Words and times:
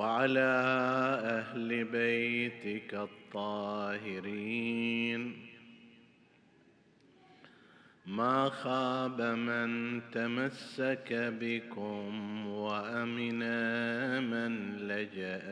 وعلى 0.00 0.52
أهل 1.24 1.84
بيتك 1.84 2.94
الطاهرين. 2.94 4.42
ما 8.06 8.48
خاب 8.48 9.20
من 9.20 10.00
تمسك 10.12 11.12
بكم 11.40 12.46
وأمن 12.46 13.42
من 14.30 14.76
لجأ 14.76 15.42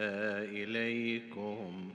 إليكم. 0.44 1.92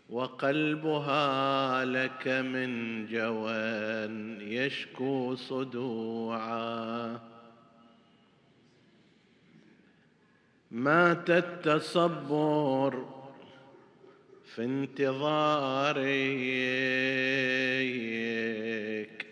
وقلبها 0.10 1.86
لك 1.86 2.28
من 2.28 3.06
جوان 3.08 4.42
يشكو 4.42 5.36
صدوعا. 5.36 7.20
مات 10.72 11.30
التصبر 11.30 13.25
في 14.46 14.64
انتظارك 14.64 16.06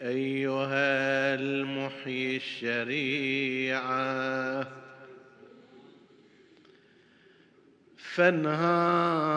أيها 0.01 1.35
المحيي 1.35 2.35
الشريعة. 2.35 4.03
فانهاض 7.97 9.33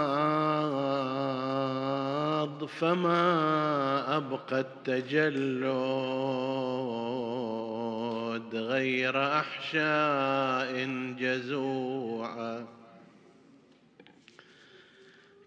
فما 2.65 4.17
أبقى 4.17 4.61
التجلد 4.61 5.67
غير 8.55 9.39
أحشاء 9.39 10.87
جزوعة. 11.19 12.75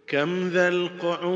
كم 0.10 0.50
ذا 0.50 0.68
القعود 0.68 1.30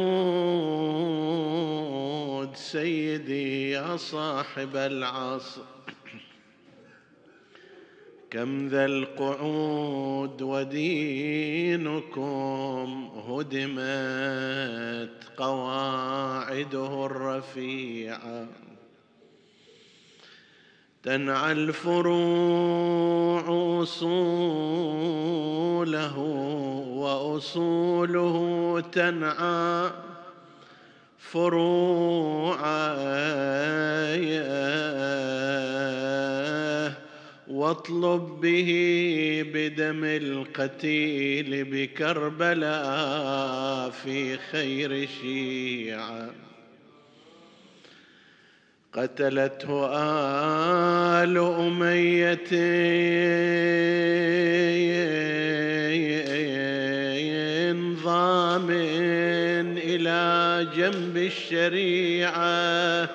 سيدي 2.56 3.72
يا 3.72 3.98
صاحب 3.98 4.76
العصر. 4.76 5.62
كم 8.32 8.68
ذا 8.68 8.86
القعود 8.86 10.42
ودينكم 10.42 11.92
هدمت 13.30 15.24
قواعده 15.38 17.06
الرفيعة. 17.06 18.48
تنعى 21.04 21.52
الفروع 21.52 23.44
أصوله 23.84 25.34
وأصوله 27.04 28.38
تنعى 28.92 29.92
فروعا 31.18 32.94
واطلب 37.48 38.42
به 38.42 38.70
بدم 39.54 40.04
القتيل 40.04 41.64
بكربلاء 41.64 42.74
في 43.90 44.38
خير 44.38 45.08
شيعة. 45.22 46.30
قتلته 48.94 49.88
آل 51.24 51.38
أمية. 51.38 52.50
جنب 60.84 61.18
الشريعة 61.18 63.10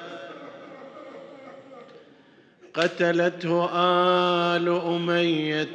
قتلته 2.74 3.70
آل 4.56 4.68
أمية. 4.68 5.66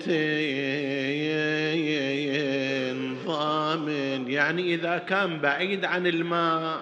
ضامن. 3.26 4.32
يعني 4.32 4.74
إذا 4.74 4.98
كان 4.98 5.40
بعيد 5.40 5.86
عن 5.86 6.08
الماء 6.08 6.80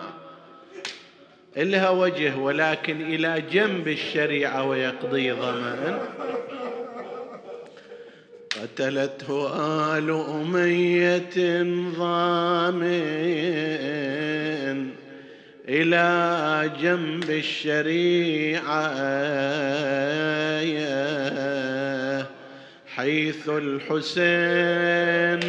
إلها 1.58 1.90
وجه 1.90 2.38
ولكن 2.38 3.02
إلى 3.02 3.44
جنب 3.52 3.88
الشريعة 3.88 4.64
ويقضي 4.64 5.32
ضمان. 5.32 6.00
قتلته 8.62 9.48
آل 9.98 10.10
أمية. 10.12 11.64
ضامن. 11.98 13.62
إلى 15.72 16.72
جنب 16.82 17.30
الشريعة 17.30 18.92
حيث 22.96 23.50
الحسين 23.50 24.12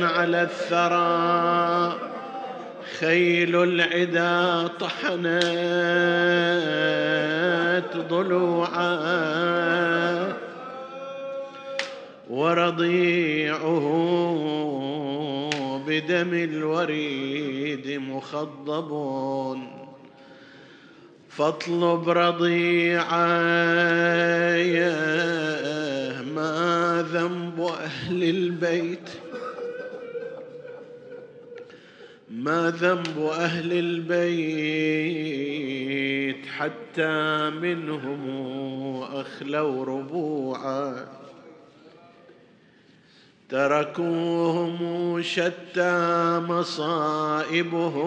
على 0.04 0.42
الثرى 0.42 1.98
خيل 2.98 3.56
العدا 3.62 4.66
طحنت 4.66 5.22
ضلوعا. 7.96 8.92
ورضيعه 12.30 13.84
بدم 15.86 16.34
الوريد 16.34 18.00
مخضب. 18.00 18.92
فاطلب 21.37 22.08
رضيعا 22.08 23.26
ما 26.23 27.06
ذنب 27.12 27.61
أهل 27.61 28.25
البيت. 28.25 29.11
ما 32.31 32.70
ذنب 32.70 33.19
أهل 33.19 33.73
البيت 34.12 34.93
حتى 36.46 37.50
منهم 37.50 38.23
أخلوا 39.02 39.85
ربوعا. 39.85 41.08
تركوهم 43.49 45.23
شتى 45.23 46.40
مصائبهم 46.49 48.02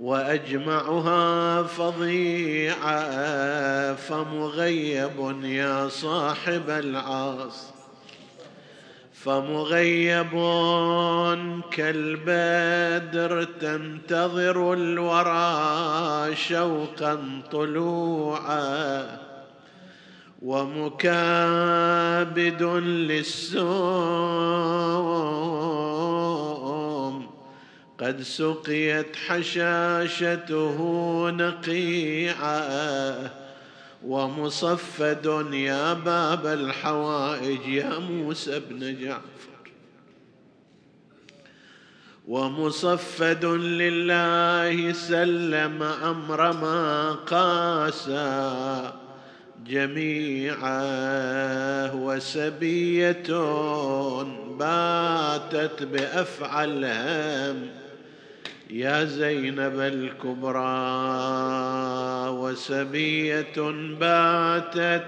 وأجمعها 0.00 1.62
فظيعه 1.62 3.06
فمغيب 3.94 5.36
يا 5.42 5.88
صاحب 5.88 6.70
العاص 6.70 7.64
فمغيب 9.12 10.32
كالبدر 11.72 13.44
تنتظر 13.44 14.72
الورى 14.72 16.36
شوقا 16.36 17.42
طلوعا. 17.52 19.26
ومكابد 20.42 22.62
للسوم 22.62 23.66
قد 28.00 28.22
سقيت 28.22 29.16
حشاشته 29.16 30.78
نقيعا 31.30 33.30
ومصفد 34.04 35.46
يا 35.52 35.94
باب 35.94 36.46
الحوائج 36.46 37.68
يا 37.68 37.98
موسى 37.98 38.60
بن 38.70 39.00
جعفر. 39.00 39.20
ومصفد 42.28 43.44
لله 43.44 44.92
سلم 44.92 45.82
أمر 45.82 46.52
ما 46.52 47.12
قاسى 47.12 48.92
جميعا 49.66 50.82
وسبية 51.92 53.22
باتت 54.58 55.82
بافعى 55.82 56.64
الهم 56.64 57.85
يا 58.70 59.04
زينب 59.04 59.80
الكبرى 59.80 60.60
وسبيه 62.28 63.54
باتت 64.00 65.06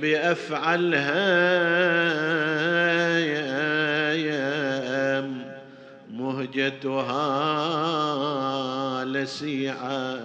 بأفعلها 0.00 1.44
مهجتها 6.10 7.14
لسيعة. 9.04 10.18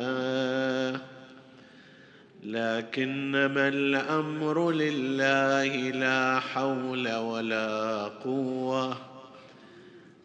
لكنما 2.44 3.68
الأمر 3.68 4.72
لله 4.72 5.92
لا 5.92 6.40
حول 6.40 7.16
ولا 7.16 8.04
قوة. 8.24 9.09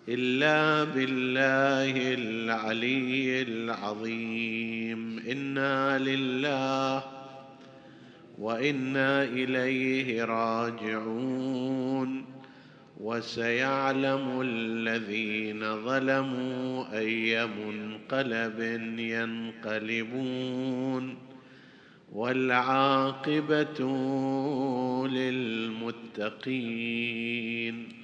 إلا 0.08 0.84
بالله 0.84 2.14
العلي 2.14 3.42
العظيم. 3.42 5.18
إنا 5.18 5.98
لله 5.98 7.04
وإنا 8.38 9.24
إليه 9.24 10.24
راجعون. 10.24 12.24
وسيعلم 13.00 14.40
الذين 14.40 15.84
ظلموا 15.84 16.98
أي 16.98 17.46
منقلب 17.46 18.60
ينقلبون. 18.98 21.16
والعاقبة 22.12 23.86
للمتقين. 25.08 28.03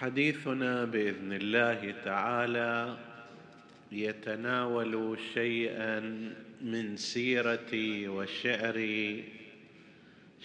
حديثنا 0.00 0.84
بإذن 0.84 1.32
الله 1.32 1.94
تعالى 2.04 2.98
يتناول 3.92 5.18
شيئا 5.34 6.00
من 6.60 6.96
سيره 6.96 8.08
وشعر 8.08 8.76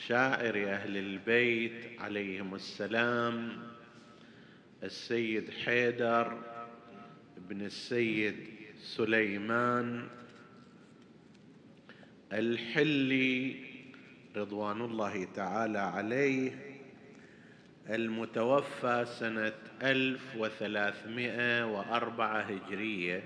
شاعر 0.07 0.55
أهل 0.67 0.97
البيت 0.97 1.99
عليهم 1.99 2.55
السلام 2.55 3.49
السيد 4.83 5.49
حيدر 5.49 6.41
بن 7.49 7.61
السيد 7.61 8.35
سليمان 8.77 10.07
الحلي 12.33 13.55
رضوان 14.35 14.81
الله 14.81 15.27
تعالى 15.35 15.79
عليه. 15.79 16.74
المتوفى 17.89 19.05
سنة 19.19 19.53
1304 19.83 22.41
هجرية 22.41 23.23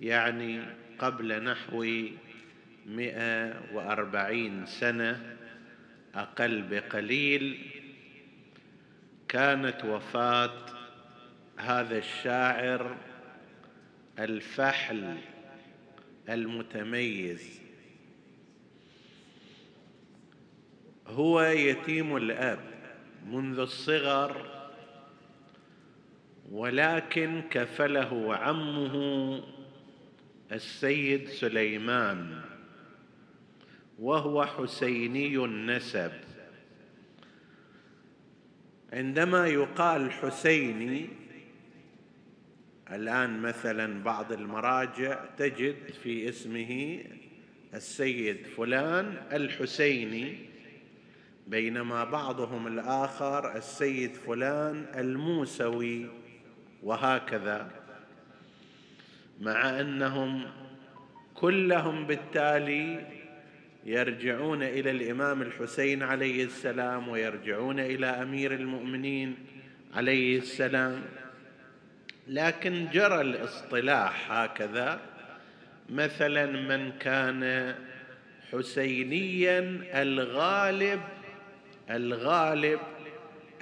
يعني 0.00 0.62
قبل 0.98 1.44
نحو 1.44 1.86
140 2.86 4.66
سنة 4.66 5.36
أقل 6.14 6.62
بقليل 6.62 7.58
كانت 9.28 9.84
وفاة 9.84 10.66
هذا 11.56 11.98
الشاعر 11.98 12.96
الفحل 14.18 15.16
المتميز. 16.28 17.60
هو 21.06 21.42
يتيم 21.42 22.16
الآب. 22.16 22.77
منذ 23.32 23.58
الصغر 23.58 24.58
ولكن 26.50 27.42
كفله 27.50 28.36
عمه 28.36 29.42
السيد 30.52 31.28
سليمان 31.28 32.40
وهو 33.98 34.44
حسيني 34.46 35.36
النسب. 35.36 36.12
عندما 38.92 39.46
يقال 39.46 40.12
حسيني 40.12 41.08
الآن 42.90 43.42
مثلا 43.42 44.02
بعض 44.02 44.32
المراجع 44.32 45.24
تجد 45.36 45.90
في 46.02 46.28
اسمه 46.28 47.04
السيد 47.74 48.46
فلان 48.46 49.26
الحسيني. 49.32 50.47
بينما 51.48 52.04
بعضهم 52.04 52.66
الآخر 52.66 53.56
السيد 53.56 54.14
فلان 54.14 54.86
الموسوي 54.96 56.06
وهكذا. 56.82 57.70
مع 59.40 59.80
أنهم 59.80 60.44
كلهم 61.34 62.06
بالتالي 62.06 63.06
يرجعون 63.84 64.62
إلى 64.62 64.90
الإمام 64.90 65.42
الحسين 65.42 66.02
عليه 66.02 66.44
السلام 66.44 67.08
ويرجعون 67.08 67.80
إلى 67.80 68.06
أمير 68.06 68.54
المؤمنين 68.54 69.36
عليه 69.94 70.38
السلام. 70.38 71.02
لكن 72.28 72.88
جرى 72.92 73.20
الاصطلاح 73.20 74.32
هكذا. 74.32 75.00
مثلا 75.90 76.46
من 76.46 76.92
كان 76.92 77.74
حسينيا 78.52 79.80
الغالب 80.02 81.00
الغالب 81.90 82.80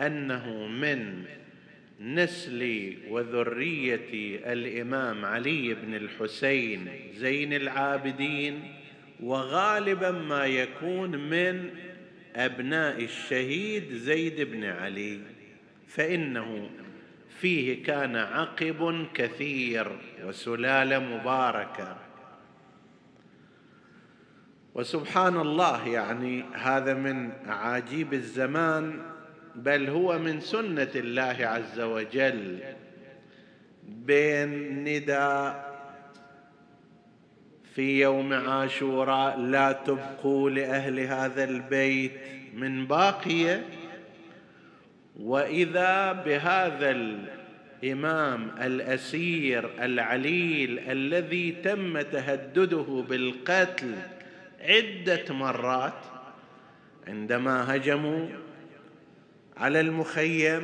أنه 0.01 0.67
من 0.67 1.25
نسل 2.01 2.95
وذريه 3.09 4.39
الإمام 4.53 5.25
علي 5.25 5.75
بن 5.75 5.95
الحسين 5.95 6.89
زين 7.15 7.53
العابدين 7.53 8.75
وغالبا 9.21 10.11
ما 10.11 10.47
يكون 10.47 11.31
من 11.31 11.71
أبناء 12.37 13.05
الشهيد 13.05 13.93
زيد 13.93 14.41
بن 14.41 14.65
علي. 14.65 15.21
فإنه 15.89 16.71
فيه 17.41 17.83
كان 17.83 18.17
عقب 18.17 19.07
كثير 19.15 19.87
وسلاله 20.25 20.99
مباركه 20.99 22.06
وسبحان 24.77 25.37
الله 25.41 25.89
يعني 25.89 26.45
هذا 26.53 26.95
من 26.95 27.31
عجيب 27.47 28.15
الزمان 28.15 29.03
بل 29.55 29.89
هو 29.89 30.19
من 30.19 30.41
سنة 30.41 30.91
الله 30.95 31.37
عز 31.41 31.81
وجل. 31.81 32.59
بين 33.83 34.85
نداء 34.85 35.77
في 37.75 38.01
يوم 38.01 38.33
عاشوراء 38.33 39.39
لا 39.41 39.73
تبقوا 39.73 40.51
لأهل 40.51 41.01
هذا 41.01 41.45
البيت 41.45 42.13
من 42.55 42.87
باقية. 42.87 43.67
وإذا 45.21 46.13
بهذا 46.13 46.91
الإمام 46.91 48.51
الأسير 48.61 49.71
العليل 49.81 50.79
الذي 50.79 51.53
تم 51.53 52.01
تهدده 52.01 53.05
بالقتل 53.09 53.95
عدة 54.69 55.35
مرات 55.35 56.05
عندما 57.09 57.77
هجموا 57.77 58.29
على 59.57 59.81
المخيم 59.81 60.63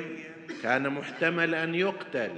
كان 0.62 0.88
محتمل 0.88 1.54
أن 1.54 1.74
يقتل 1.74 2.30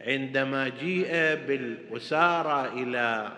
عندما 0.00 0.68
جيء 0.68 1.12
بالاساره 1.46 2.72
إلى 2.72 3.32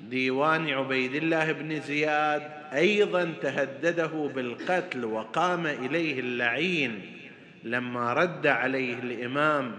ديوان 0.00 0.70
عبيد 0.70 1.14
الله 1.14 1.52
بن 1.52 1.80
زياد 1.80 2.42
أيضا 2.72 3.34
تهدده 3.42 4.30
بالقتل 4.34 5.04
وقام 5.04 5.66
إليه 5.66 6.20
اللعين 6.20 7.16
لما 7.64 8.12
رد 8.12 8.46
عليه 8.46 8.94
الإمام 8.98 9.72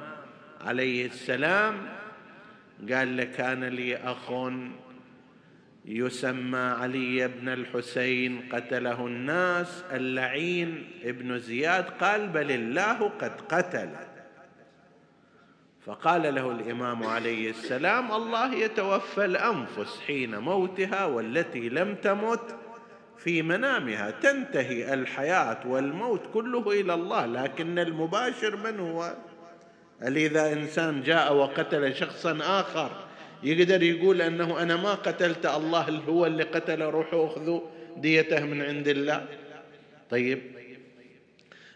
عليه 0.62 1.06
السلام. 1.06 1.76
قال 2.92 3.18
له 3.18 3.24
كان 3.24 3.64
لي 3.64 3.96
أخ 3.96 4.32
يسمى 5.88 6.58
علي 6.58 7.27
بن 7.27 7.50
الحسين 7.50 8.50
قتله 8.51 9.08
الناس 9.08 9.84
اللعين. 9.91 10.88
ابن 11.03 11.39
زياد 11.39 11.86
قال 11.89 12.27
بل 12.27 12.51
الله 12.51 13.10
قد 13.10 13.41
قتل. 13.41 13.89
فقال 15.86 16.36
له 16.36 16.51
الإمام 16.51 17.03
عليه 17.03 17.50
السلام 17.50 18.12
الله 18.12 18.53
يتوفى 18.53 19.25
الأنفس 19.25 20.00
حين 20.08 20.38
موتها 20.38 21.06
والتي 21.06 21.70
لم 21.70 21.96
تمت 21.96 22.56
في 23.17 23.41
منامها. 23.41 24.12
تنتهي 24.12 24.94
الحياة 24.94 25.67
والموت 25.67 26.22
كله 26.34 26.72
إلى 26.72 26.94
الله 26.94 27.25
لكن 27.25 27.79
المباشر 27.79 28.58
من 28.58 28.79
هو؟ 28.79 29.13
اذا 30.01 30.53
إنسان 30.53 31.03
جاء 31.03 31.34
وقتل 31.34 31.96
شخصا 31.96 32.38
آخر. 32.41 33.07
يقدر 33.44 33.84
يقول 33.84 34.22
أنه 34.22 34.62
أنا 34.62 34.75
ما 34.75 34.94
قتلت 34.94 35.46
الله 35.46 35.89
هو 35.89 36.25
اللي 36.25 36.44
قتل 36.44 36.82
روحوا 36.82 37.27
اخذوا 37.27 37.62
ديته 37.98 38.46
من 38.46 38.62
عند 38.62 38.88
الله. 38.88 39.25
طيب. 40.10 40.41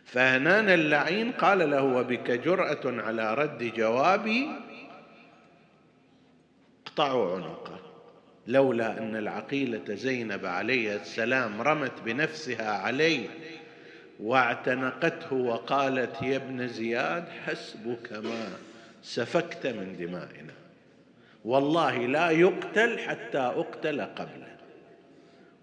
فهنان 0.06 0.70
اللعين 0.70 1.32
قال 1.32 1.70
له 1.70 1.84
وبك 1.84 2.32
جرأة 2.32 3.01
على 3.01 3.34
رد 3.34 3.63
جوابي 3.63 4.48
اقطعوا 6.88 7.36
عنقه. 7.36 7.80
لولا 8.48 8.98
أن 8.98 9.15
العقيلة 9.15 9.96
زينب 9.96 10.46
عليه 10.46 10.96
السلام 10.96 11.62
رمت 11.62 12.01
بنفسها 12.06 12.72
عليه 12.72 13.27
واعتنقته 14.20 15.34
وقالت 15.34 16.22
يا 16.22 16.36
ابن 16.36 16.68
زياد 16.68 17.30
حسبك 17.46 18.13
ما 18.13 18.50
سفكت 19.03 19.68
من 19.68 19.96
دمائنا. 20.00 20.53
والله 21.46 21.98
لا 21.98 22.30
يقتل 22.30 23.00
حتى 23.00 23.38
أقتل 23.38 24.02
قبله. 24.02 24.58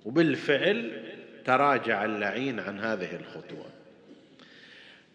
وبالفعل 0.04 1.02
تراجع 1.44 2.04
اللعين 2.04 2.60
عن 2.60 2.80
هذه 2.80 3.16
الخطوة. 3.20 3.66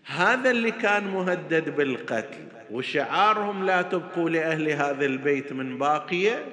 هذا 0.06 0.52
اللي 0.52 0.72
كان 0.72 1.04
مهدد 1.04 1.70
بالقتل 1.70 2.48
وشعارهم 2.72 3.66
لا 3.66 3.82
تبقوا 3.82 4.30
لأهل 4.30 4.70
هذا 4.70 5.06
البيت 5.06 5.54
من 5.54 5.78
باقية. 5.78 6.46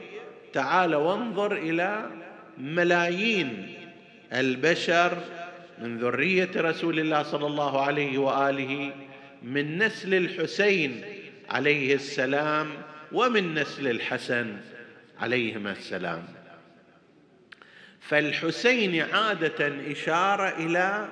تعال 0.52 0.94
وانظر 0.94 1.52
إلى 1.52 2.10
ملايين 2.58 3.74
البشر 4.32 5.18
من 5.78 5.98
ذرية 5.98 6.50
رسول 6.56 6.98
الله 6.98 7.22
صلى 7.22 7.46
الله 7.46 7.82
عليه 7.82 8.18
وآله 8.18 8.92
من 9.42 9.78
نسل 9.78 10.14
الحسين 10.14 11.02
عليه 11.50 11.94
السلام 11.94 12.68
ومن 13.12 13.54
نسل 13.54 13.88
الحسن 13.88 14.56
عليهما 15.18 15.72
السلام. 15.72 16.24
فالحسين 18.00 19.00
عادة 19.00 19.72
إشارة 19.92 20.48
إلى 20.48 21.08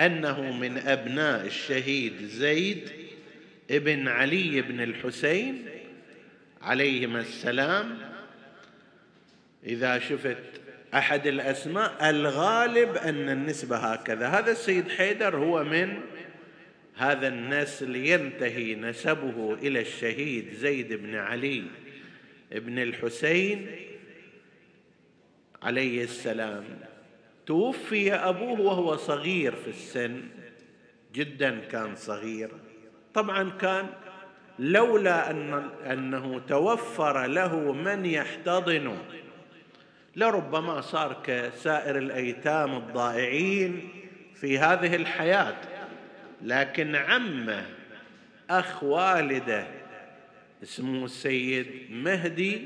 أنه 0.00 0.52
من 0.52 0.78
أبناء 0.78 1.46
الشهيد 1.46 2.26
زيد 2.26 2.90
ابن 3.70 4.08
علي 4.08 4.62
بن 4.62 4.80
الحسين 4.80 5.66
عليهما 6.62 7.20
السلام. 7.20 7.98
إذا 9.66 9.98
شفت 9.98 10.36
أحد 10.94 11.26
الأسماء 11.26 12.10
الغالب 12.10 12.96
أن 12.96 13.28
النسبة 13.28 13.76
هكذا. 13.76 14.28
هذا 14.28 14.52
السيد 14.52 14.88
حيدر 14.88 15.36
هو 15.36 15.64
من 15.64 16.00
هذا 16.96 17.28
النسل 17.28 17.96
ينتهي 17.96 18.74
نسبه 18.74 19.54
إلى 19.54 19.80
الشهيد 19.80 20.52
زيد 20.52 20.92
بن 20.92 21.14
علي 21.14 21.62
بن 22.52 22.78
الحسين 22.78 23.66
عليه 25.62 26.04
السلام. 26.04 26.64
توفي 27.46 28.14
أبوه 28.14 28.60
وهو 28.60 28.96
صغير 28.96 29.54
في 29.54 29.68
السن 29.68 30.22
جدا 31.14 31.60
كان 31.60 31.96
صغير. 31.96 32.50
طبعا 33.14 33.50
كان 33.50 33.86
لولا 34.58 35.30
أن 35.30 35.70
أنه 35.90 36.38
توفر 36.38 37.26
له 37.26 37.72
من 37.72 38.06
يحتضنه. 38.06 39.04
لربما 40.16 40.80
صار 40.80 41.22
كسائر 41.24 41.98
الأيتام 41.98 42.76
الضائعين 42.76 43.88
في 44.34 44.58
هذه 44.58 44.96
الحياة. 44.96 45.71
لكن 46.42 46.96
عمه 46.96 47.66
أخ 48.50 48.82
والده 48.82 49.66
اسمه 50.62 51.04
السيد 51.04 51.66
مهدي 51.90 52.62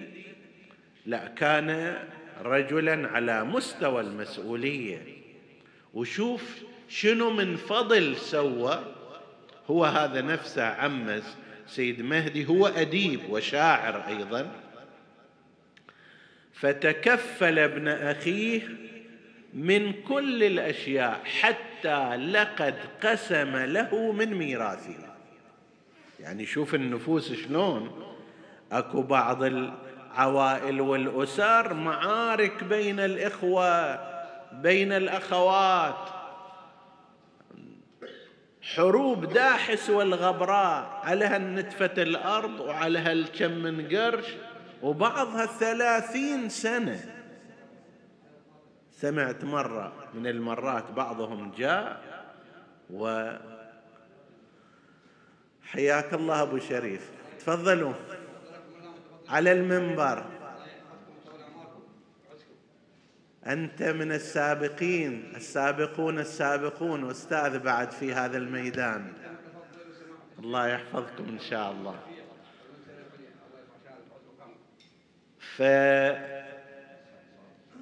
لا 1.07 1.27
كان 1.27 1.99
رجلا 2.43 3.09
على 3.09 3.45
مستوى 3.45 4.01
المسؤولية. 4.01 5.03
وشوف 5.95 6.63
شنو 6.89 7.31
من 7.31 7.57
فضل 7.57 8.17
سوى 8.17 8.85
هو 9.71 9.85
هذا 9.85 10.21
نفسه 10.21 10.65
عمه 10.65 11.23
سيد 11.67 12.03
مهدي 12.03 12.47
هو 12.47 12.67
أديب 12.67 13.21
وشاعر 13.31 14.07
أيضا. 14.09 14.51
فتكفل 16.53 17.59
ابن 17.59 17.89
أخيه 17.89 18.69
من 19.55 19.93
كل 19.93 20.43
الأشياء 20.43 21.21
حتى 21.25 21.66
لقد 22.17 22.75
قسم 23.03 23.57
له 23.57 24.13
من 24.13 24.35
ميراثه. 24.35 25.17
يعني 26.21 26.47
شوف 26.47 26.75
النفوس 26.75 27.33
شلون. 27.33 28.03
اكو 28.73 29.03
بعض 29.03 29.43
العوائل 29.43 30.81
والاسر 30.81 31.75
معارك 31.75 32.65
بين 32.65 33.01
الاخوة 33.01 33.95
بين 34.53 34.93
الاخوات. 34.93 36.09
حروب 38.63 39.25
داحس 39.33 39.91
والغبراء. 39.91 41.01
على 41.05 41.37
النتفة 41.37 42.03
الأرض 42.03 42.61
وعلى 42.61 42.99
هالكم 42.99 43.51
من 43.51 43.89
قرش. 43.89 44.27
وبعضها 44.83 45.47
ثلاثين 45.47 46.49
سنة. 46.49 47.16
سمعت 48.97 49.45
مرة 49.45 49.93
من 50.15 50.27
المرات 50.27 50.91
بعضهم 50.91 51.53
جاء 51.59 52.01
و 52.91 53.31
حياك 55.63 56.15
الله 56.15 56.43
أبو 56.43 56.59
شريف. 56.59 57.11
تفضلوا. 57.39 57.93
على 59.29 59.53
المنبر. 59.53 60.25
أنت 63.47 63.83
من 63.83 64.13
السابقين 64.13 65.33
السابقون 65.37 66.19
السابقون 66.19 67.11
أستاذ 67.11 67.59
بعد 67.59 67.91
في 67.91 68.15
هذا 68.15 68.37
الميدان. 68.39 69.13
الله 70.39 70.69
يحفظكم 70.69 71.25
إن 71.29 71.39
شاء 71.39 71.73
الله. 71.73 71.97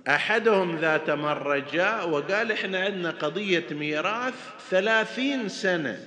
فأحدهم 0.06 0.76
ذات 0.76 1.10
مرة 1.10 1.64
جاء 1.72 2.08
وقال 2.08 2.52
إحنا 2.52 2.78
عندنا 2.78 3.10
قضية 3.10 3.66
ميراث 3.70 4.34
ثلاثين 4.70 5.48
سنة. 5.48 5.98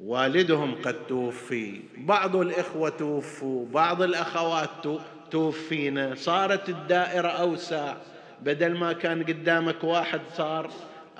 والدهم 0.00 0.82
قد 0.82 1.06
توفي 1.06 1.80
بعض 1.96 2.36
الإخوة 2.36 2.88
توفوا 2.88 3.66
بعض 3.66 4.02
الأخوات 4.02 4.68
توفينا. 5.30 6.14
صارت 6.14 6.68
الدائرة 6.68 7.28
أوسع. 7.28 7.94
بدل 8.42 8.74
ما 8.74 8.92
كان 8.92 9.22
قدامك 9.22 9.84
واحد 9.84 10.20
صار 10.34 10.70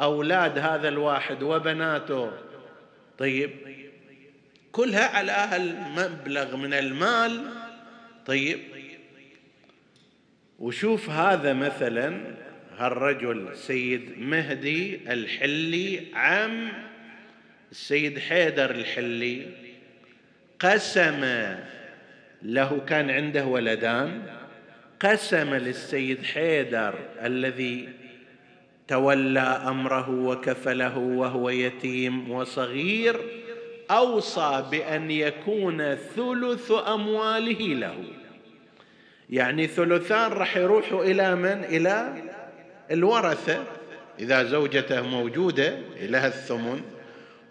أولاد 0.01 0.59
هذا 0.59 0.89
الواحد 0.89 1.43
وبناته. 1.43 2.31
طيب 3.19 3.51
كلها 4.73 5.17
على 5.17 5.57
المبلغ 5.57 6.57
من 6.57 6.75
المال. 6.75 7.47
طيب 8.27 8.74
وشوف 10.59 11.11
هذا 11.11 11.53
مثلا 11.53 12.21
هالرجل 12.79 13.57
سيد 13.57 14.19
مهدي 14.19 15.01
الحلي 15.13 16.01
عم 16.15 16.69
السيد 17.71 18.19
حيدر 18.19 18.71
الحلي 18.71 19.47
قسم 20.61 21.25
له 22.43 22.81
كان 22.89 23.11
عنده 23.11 23.45
ولدان 23.45 24.23
قسم 25.01 25.55
للسيد 25.55 26.23
حيدر 26.25 26.95
الذي 27.23 27.89
تولى 28.89 29.41
أمره 29.41 30.11
وكفله 30.11 30.99
وهو 30.99 31.51
يتيم 31.51 32.31
وصغير 32.31 33.21
أوصى 33.91 34.65
بأن 34.71 35.11
يكون 35.11 35.95
ثلث 35.95 36.71
أمواله 36.71 37.61
له. 37.61 38.24
يعني 39.31 39.67
ثلثان 39.67 40.33
راح 40.33 40.57
يروحوا 40.57 41.05
إلى 41.05 41.35
من؟ 41.37 41.65
إلى 41.65 42.15
الورثة. 42.91 43.65
إذا 44.19 44.45
زوجته 44.45 45.03
موجودة 45.03 45.79
لها 46.01 46.27
الثمن 46.27 46.81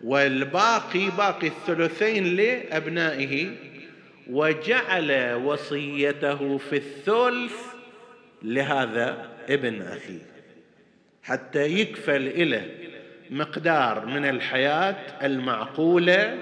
والباقي 0.04 1.10
باقي 1.18 1.48
الثلثين 1.48 2.36
لأبنائه 2.36 3.50
وجعل 4.30 5.34
وصيته 5.34 6.58
في 6.58 6.76
الثلث 6.76 7.56
لهذا 8.42 9.28
ابن 9.50 9.82
اخيه 9.82 10.34
حتى 11.24 11.64
يكفل 11.64 12.28
إليه 12.28 12.76
مقدار 13.30 14.06
من 14.06 14.26
الحياة 14.26 14.96
المعقولة 15.26 16.38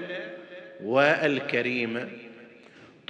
والكريمة. 0.82 2.08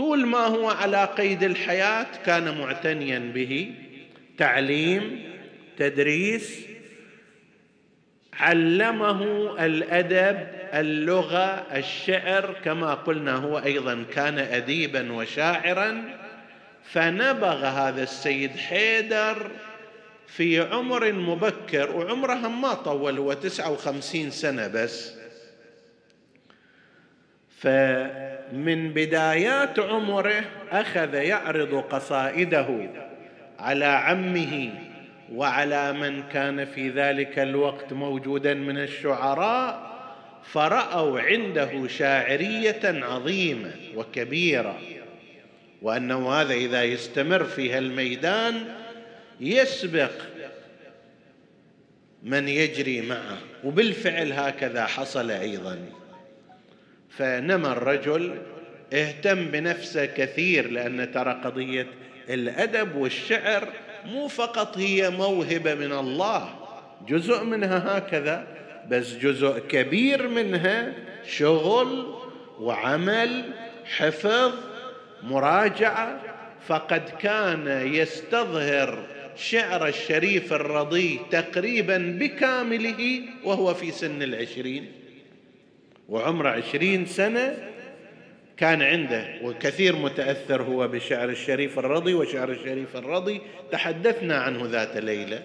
طول 0.02 0.26
ما 0.26 0.46
هو 0.46 0.70
على 0.70 1.04
قيد 1.04 1.42
الحياة 1.42 2.06
كان 2.26 2.58
معتنيا 2.58 3.18
به. 3.18 3.74
تعليم 4.38 5.32
تدريس 5.76 6.66
علمه 8.32 9.22
الأدب 9.66 10.48
اللغة 10.74 11.66
الشعر 11.76 12.54
كما 12.64 12.94
قلنا 12.94 13.34
هو 13.34 13.58
أيضا 13.58 14.04
كان 14.14 14.38
اديبا 14.38 15.12
وشاعرا. 15.12 16.18
فنبغ 16.84 17.64
هذا 17.66 18.02
السيد 18.02 18.56
حيدر 18.56 19.50
في 20.26 20.60
عمر 20.60 21.12
مبكر 21.12 21.96
وعمره 21.96 22.48
ما 22.48 22.74
طول 22.74 23.18
هو 23.18 23.32
تسعة 23.32 23.70
وخمسين 23.70 24.30
سنة 24.30 24.68
بس. 24.68 25.14
فمن 28.52 28.92
بدايات 28.92 29.78
عمره 29.78 30.44
أخذ 30.70 31.14
يعرض 31.14 31.74
قصائده 31.74 32.90
على 33.58 33.84
عمه 33.84 34.70
وعلى 35.32 35.92
من 35.92 36.22
كان 36.22 36.64
في 36.64 36.90
ذلك 36.90 37.38
الوقت 37.38 37.92
موجودا 37.92 38.54
من 38.54 38.78
الشعراء 38.78 39.92
فرأوا 40.44 41.20
عنده 41.20 41.88
شاعرية 41.88 42.80
عظيمة 42.84 43.70
وكبيرة. 43.96 44.78
وأنه 45.82 46.32
هذا 46.32 46.54
إذا 46.54 46.82
يستمر 46.82 47.44
في 47.44 47.72
هالميدان 47.72 48.64
يسبق 49.40 50.12
من 52.22 52.48
يجري 52.48 53.00
معه. 53.00 53.38
وبالفعل 53.64 54.32
هكذا 54.32 54.86
حصل 54.86 55.30
أيضا. 55.30 56.01
فنمى 57.16 57.68
الرجل 57.68 58.38
اهتم 58.92 59.44
بنفسه 59.44 60.06
كثير 60.06 60.70
لأن 60.70 61.12
ترى 61.12 61.40
قضية 61.44 61.86
الأدب 62.30 62.96
والشعر 62.96 63.68
مو 64.04 64.28
فقط 64.28 64.78
هي 64.78 65.10
موهبة 65.10 65.74
من 65.74 65.92
الله 65.92 66.54
جزء 67.08 67.44
منها 67.44 67.98
هكذا 67.98 68.46
بس 68.88 69.14
جزء 69.14 69.58
كبير 69.58 70.28
منها 70.28 70.92
شغل 71.26 72.14
وعمل 72.58 73.44
حفظ 73.84 74.52
مراجعة. 75.22 76.20
فقد 76.66 77.02
كان 77.20 77.88
يستظهر 77.94 79.06
شعر 79.36 79.88
الشريف 79.88 80.52
الرضي 80.52 81.20
تقريبا 81.30 82.16
بكامله 82.20 83.22
وهو 83.44 83.74
في 83.74 83.90
سن 83.90 84.22
العشرين. 84.22 85.01
وعمره 86.08 86.48
عشرين 86.48 87.06
سنة 87.06 87.72
كان 88.56 88.82
عنده 88.82 89.26
وكثير 89.42 89.96
متأثر 89.96 90.62
هو 90.62 90.88
بشعر 90.88 91.28
الشريف 91.28 91.78
الرضي 91.78 92.14
وشعر 92.14 92.50
الشريف 92.50 92.96
الرضي. 92.96 93.40
تحدثنا 93.72 94.36
عنه 94.36 94.66
ذات 94.70 94.96
ليلة. 94.96 95.42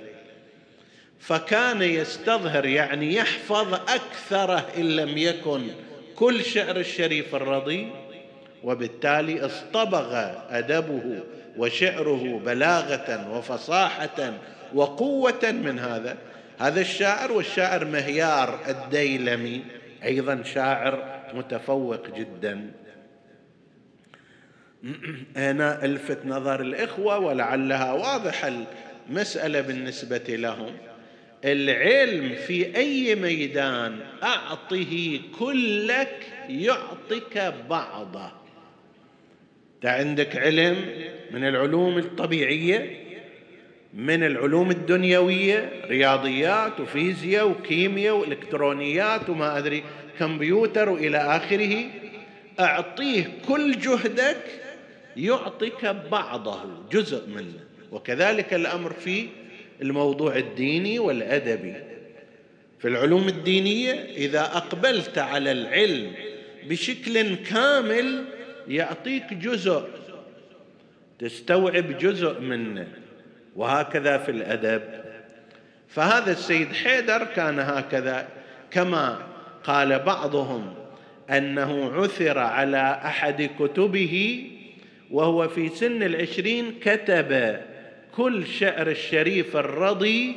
فكان 1.19 1.81
يستظهر 1.81 2.65
يعني 2.65 3.13
يحفظ 3.13 3.73
أكثره 3.73 4.65
إن 4.77 4.95
لم 4.95 5.17
يكن 5.17 5.67
كل 6.15 6.43
شعر 6.43 6.77
الشريف 6.77 7.35
الرضي. 7.35 7.87
وبالتالي 8.63 9.45
اصطبغ 9.45 10.31
أدبه 10.49 11.19
وشعره 11.57 12.41
بلاغة 12.45 13.37
وفصاحة 13.37 14.33
وقوة 14.73 15.51
من 15.63 15.79
هذا. 15.79 16.17
هذا 16.59 16.81
الشاعر 16.81 17.31
والشاعر 17.31 17.85
مهيار 17.85 18.59
الديلمي. 18.69 19.61
أيضا 20.03 20.43
شاعر 20.43 21.23
متفوق 21.33 22.17
جدا. 22.17 22.71
هنا 25.35 25.85
ألفت 25.85 26.25
نظر 26.25 26.61
الإخوة 26.61 27.19
ولعلها 27.19 27.93
واضحه 27.93 28.51
المسألة 29.09 29.61
بالنسبة 29.61 30.35
لهم. 30.35 30.77
العلم 31.45 32.35
في 32.35 32.75
أي 32.77 33.15
ميدان 33.15 33.99
أعطه 34.23 35.19
كلك 35.39 36.27
يعطك 36.49 37.53
بعضه. 37.69 38.31
انت 39.75 39.85
عندك 39.85 40.35
علم 40.35 40.75
من 41.31 41.47
العلوم 41.47 41.97
الطبيعية؟ 41.97 43.06
من 43.93 44.23
العلوم 44.23 44.71
الدنيوية 44.71 45.71
رياضيات 45.85 46.79
وفيزياء 46.79 47.49
وكيمياء 47.49 48.15
وإلكترونيات 48.15 49.29
وما 49.29 49.57
أدري 49.57 49.83
كمبيوتر 50.19 50.89
وإلى 50.89 51.17
آخره. 51.17 51.83
أعطيه 52.59 53.31
كل 53.47 53.79
جهدك 53.79 54.37
يعطيك 55.17 55.85
بعضه 56.11 56.59
جزء 56.91 57.29
منه. 57.29 57.59
وكذلك 57.91 58.53
الأمر 58.53 58.93
في 58.93 59.27
الموضوع 59.81 60.37
الديني 60.37 60.99
والأدبي. 60.99 61.73
في 62.79 62.87
العلوم 62.87 63.27
الدينية 63.27 63.93
إذا 63.93 64.41
أقبلت 64.41 65.17
على 65.17 65.51
العلم 65.51 66.11
بشكل 66.69 67.35
كامل 67.35 68.25
يعطيك 68.67 69.33
جزء 69.33 69.83
تستوعب 71.19 71.97
جزء 71.97 72.39
منه. 72.39 72.87
وهكذا 73.57 74.17
في 74.17 74.31
الأدب. 74.31 74.81
فهذا 75.87 76.31
السيد 76.31 76.73
حيدر 76.73 77.23
كان 77.23 77.59
هكذا 77.59 78.27
كما 78.71 79.19
قال 79.63 79.99
بعضهم 79.99 80.73
أنه 81.29 81.91
عثر 81.93 82.39
على 82.39 83.01
أحد 83.05 83.49
كتبه 83.59 84.47
وهو 85.11 85.47
في 85.47 85.69
سن 85.69 86.03
العشرين 86.03 86.79
كتب 86.81 87.59
كل 88.15 88.47
شعر 88.47 88.87
الشريف 88.87 89.57
الرضي 89.57 90.35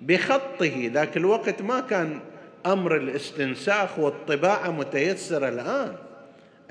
بخطه. 0.00 0.90
ذاك 0.94 1.16
الوقت 1.16 1.62
ما 1.62 1.80
كان 1.80 2.20
أمر 2.66 2.96
الاستنساخ 2.96 3.98
والطباعة 3.98 4.70
متيسر 4.70 5.48
الآن. 5.48 5.96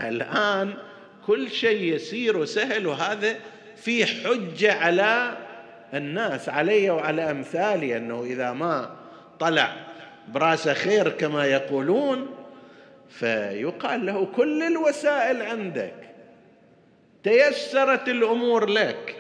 الآن 0.02 0.74
كل 1.28 1.52
شيء 1.52 1.96
يسير 1.96 2.38
وسهل 2.38 2.88
وهذا 2.88 3.36
في 3.76 4.06
حجة 4.06 4.74
على 4.74 5.38
الناس 5.94 6.50
علي 6.50 6.90
وعلى 6.90 7.32
أمثالي 7.32 7.98
أنه 7.98 8.24
إذا 8.24 8.52
ما 8.52 8.96
طلع 9.40 9.76
براسه 10.28 10.74
خير 10.74 11.10
كما 11.10 11.46
يقولون 11.46 12.28
فيقال 13.10 14.06
له 14.06 14.26
كل 14.26 14.64
الوسائل 14.64 15.42
عندك 15.42 15.94
تيسرت 17.24 18.10
الأمور 18.10 18.66
لك. 18.70 19.16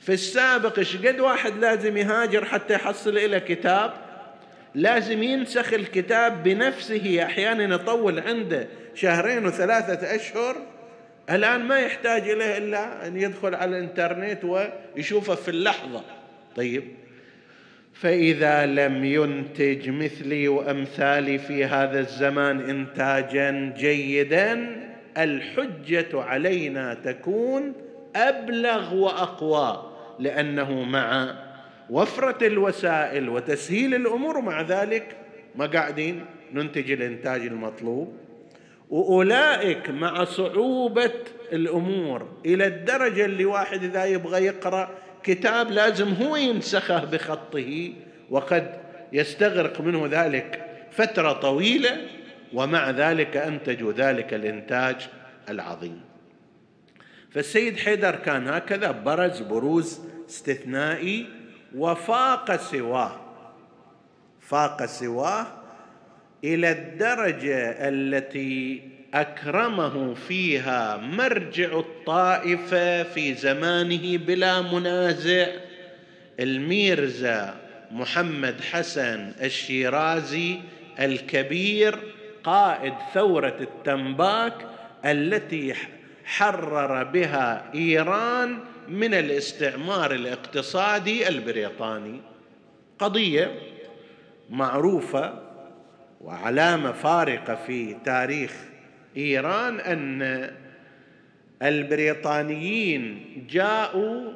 في 0.00 0.12
السابق 0.12 0.78
إيش 0.78 0.96
قد 0.96 1.20
واحد 1.20 1.58
لازم 1.58 1.96
يهاجر 1.96 2.44
حتى 2.44 2.74
يحصل 2.74 3.30
له 3.30 3.38
كتاب؟ 3.38 3.92
لازم 4.74 5.22
ينسخ 5.22 5.72
الكتاب 5.72 6.42
بنفسه 6.42 7.22
أحيانا 7.22 7.74
يطول 7.74 8.20
عنده 8.20 8.66
شهرين 8.94 9.46
وثلاثة 9.46 10.14
أشهر 10.16 10.56
الآن 11.30 11.60
ما 11.64 11.78
يحتاج 11.78 12.28
إليه 12.28 12.58
إلا 12.58 13.06
أن 13.06 13.16
يدخل 13.16 13.54
على 13.54 13.78
الإنترنت 13.78 14.44
ويشوفه 14.44 15.34
في 15.34 15.50
اللحظة. 15.50 16.04
طيب. 16.56 16.84
فإذا 17.92 18.66
لم 18.66 19.04
ينتج 19.04 19.90
مثلي 19.90 20.48
وأمثالي 20.48 21.38
في 21.38 21.64
هذا 21.64 22.00
الزمان 22.00 22.60
انتاجا 22.60 23.74
جيدا 23.76 24.76
الحجة 25.18 26.22
علينا 26.22 26.94
تكون 26.94 27.72
أبلغ 28.16 28.94
وأقوى 28.94 29.92
لأنه 30.18 30.82
مع 30.82 31.34
وفرة 31.90 32.46
الوسائل 32.46 33.28
وتسهيل 33.28 33.94
الأمور 33.94 34.38
ومع 34.38 34.60
ذلك 34.60 35.16
ما 35.54 35.66
قاعدين 35.66 36.24
ننتج 36.52 36.90
الإنتاج 36.90 37.40
المطلوب. 37.40 38.25
وأولئك 38.90 39.90
مع 39.90 40.24
صعوبة 40.24 41.12
الأمور. 41.52 42.28
إلى 42.46 42.66
الدرجة 42.66 43.24
اللي 43.24 43.44
واحد 43.44 43.82
إذا 43.82 44.04
يبغى 44.04 44.44
يقرأ 44.44 44.90
كتاب 45.22 45.70
لازم 45.70 46.12
هو 46.14 46.36
ينسخه 46.36 47.04
بخطه 47.04 47.92
وقد 48.30 48.80
يستغرق 49.12 49.80
منه 49.80 50.06
ذلك 50.10 50.66
فترة 50.90 51.32
طويلة 51.32 51.98
ومع 52.54 52.90
ذلك 52.90 53.36
انتجوا 53.36 53.92
ذلك 53.92 54.34
الإنتاج 54.34 55.08
العظيم. 55.48 56.00
فالسيد 57.30 57.78
حيدر 57.78 58.16
كان 58.16 58.48
هكذا 58.48 58.90
برز 58.90 59.40
بروز 59.40 60.00
استثنائي 60.28 61.26
وفاق 61.76 62.56
سواه. 62.56 63.20
فاق 64.40 64.84
سواه 64.84 65.46
إلى 66.44 66.70
الدرجة 66.70 67.88
التي 67.88 68.82
أكرمه 69.14 70.14
فيها 70.14 70.96
مرجع 70.96 71.78
الطائفة 71.78 73.02
في 73.02 73.34
زمانه 73.34 74.16
بلا 74.16 74.62
منازع 74.62 75.46
الميرزا 76.40 77.54
محمد 77.90 78.60
حسن 78.60 79.32
الشيرازي 79.42 80.58
الكبير 81.00 81.98
قائد 82.44 82.94
ثورة 83.14 83.56
التنباك 83.60 84.54
التي 85.04 85.74
حرر 86.24 87.04
بها 87.04 87.70
إيران 87.74 88.58
من 88.88 89.14
الاستعمار 89.14 90.14
الاقتصادي 90.14 91.28
البريطاني. 91.28 92.20
قضية 92.98 93.54
معروفة 94.50 95.45
وعلامه 96.20 96.92
فارقه 96.92 97.54
في 97.54 97.96
تاريخ 98.04 98.52
إيران 99.16 99.80
أن 99.80 100.50
البريطانيين 101.62 103.24
جاءوا 103.50 104.32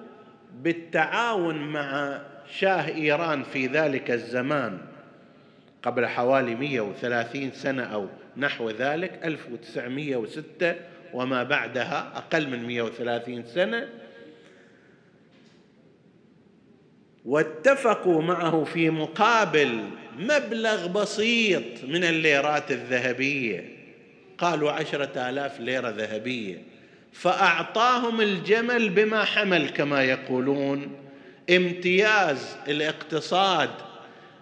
بالتعاون 0.63 1.73
مع 1.73 2.21
شاه 2.59 2.89
إيران 2.89 3.43
في 3.43 3.67
ذلك 3.67 4.11
الزمان 4.11 4.79
قبل 5.83 6.07
حوالي 6.07 6.55
130 6.55 7.51
سنة 7.51 7.83
أو 7.83 8.09
نحو 8.37 8.71
ذلك 8.71 9.21
1906 9.25 10.75
وما 11.15 11.43
بعدها 11.43 12.13
أقل 12.17 12.51
من 12.51 12.67
130 12.67 13.45
سنة. 13.45 13.89
واتفقوا 17.25 18.23
معه 18.23 18.65
في 18.65 18.91
مقابل 18.91 19.91
مبلغ 20.21 20.87
بسيط 20.87 21.85
من 21.89 22.05
الليرات 22.05 22.71
الذهبية. 22.71 23.65
قالوا 24.39 24.71
عشرة 24.71 25.31
آلاف 25.31 25.61
ليرة 25.61 25.89
ذهبية. 25.89 26.63
فأعطاهم 27.13 28.21
الجمل 28.21 28.89
بما 28.89 29.25
حمل 29.25 29.69
كما 29.69 30.05
يقولون. 30.05 30.93
امتياز 31.51 32.57
الاقتصاد 32.69 33.71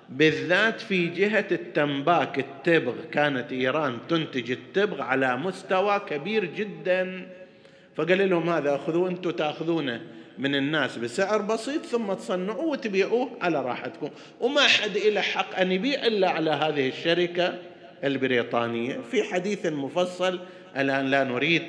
بالذات 0.09 0.81
في 0.81 1.07
جهة 1.07 1.47
التنباك 1.53 2.39
التبغ. 2.39 2.95
كانت 3.13 3.53
إيران 3.53 3.99
تنتج 4.09 4.51
التبغ 4.51 5.03
على 5.03 5.37
مستوى 5.37 6.01
كبير 6.09 6.45
جدا. 6.45 7.29
فقال 7.97 8.31
لهم 8.31 8.51
هذا 8.51 8.77
خذوا 8.77 9.09
أنتم 9.09 9.31
تأخذونه. 9.31 10.01
من 10.39 10.55
الناس 10.55 10.99
بسعر 10.99 11.43
بسيط 11.43 11.87
ثم 11.87 12.13
تصنعوه 12.13 12.65
وتبيعوه 12.65 13.31
على 13.41 13.63
راحتكم. 13.63 14.11
وما 14.41 14.61
حد 14.61 14.99
له 14.99 15.21
حق 15.21 15.59
أن 15.59 15.73
يبيع 15.73 16.07
إلا 16.07 16.31
على 16.31 16.51
هذه 16.51 16.89
الشركة 16.89 17.59
البريطانية. 18.05 18.99
في 19.11 19.23
حديث 19.23 19.67
مفصل 19.67 20.41
الآن 20.77 21.07
لا 21.07 21.25
نريد 21.25 21.63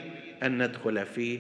أن 0.43 0.63
ندخل 0.63 1.05
فيه. 1.05 1.39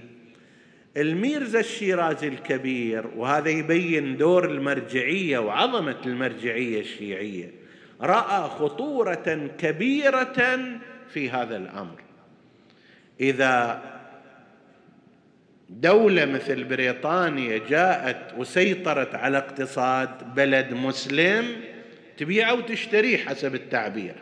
الميرزا 0.97 1.59
الشيرازي 1.59 2.27
الكبير 2.27 3.07
وهذا 3.15 3.49
يبين 3.49 4.17
دور 4.17 4.45
المرجعية 4.45 5.39
وعظمة 5.39 5.97
المرجعية 6.05 6.81
الشيعية 6.81 7.51
رأى 8.01 8.49
خطورة 8.49 9.49
كبيرة 9.57 10.59
في 11.09 11.29
هذا 11.29 11.57
الأمر. 11.57 12.01
إذا 13.19 13.81
دولة 15.69 16.25
مثل 16.25 16.63
بريطانيا 16.63 17.57
جاءت 17.69 18.33
وسيطرت 18.37 19.15
على 19.15 19.37
اقتصاد 19.37 20.35
بلد 20.35 20.73
مسلم 20.73 21.45
تبيعه 22.17 22.53
وتشتريه 22.53 23.17
حسب 23.17 23.55
التعبير. 23.55 24.15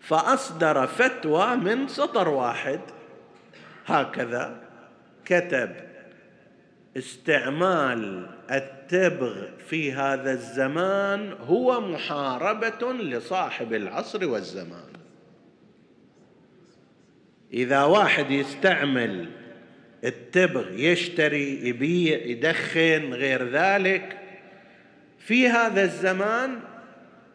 فأصدر 0.00 0.86
فتوى 0.86 1.56
من 1.56 1.88
سطر 1.88 2.28
واحد. 2.28 2.80
هكذا 3.86 4.60
كتب 5.24 5.70
استعمال 6.96 8.30
التبغ 8.50 9.46
في 9.68 9.92
هذا 9.92 10.32
الزمان 10.32 11.32
هو 11.32 11.80
محاربة 11.80 12.92
لصاحب 12.92 13.74
العصر 13.74 14.28
والزمان. 14.28 14.88
إذا 17.52 17.82
واحد 17.82 18.30
يستعمل 18.30 19.28
التبغ 20.04 20.72
يشتري 20.72 21.68
يبيع 21.68 22.18
يدخن 22.18 23.14
غير 23.14 23.48
ذلك. 23.48 24.18
في 25.18 25.48
هذا 25.48 25.82
الزمان 25.82 26.60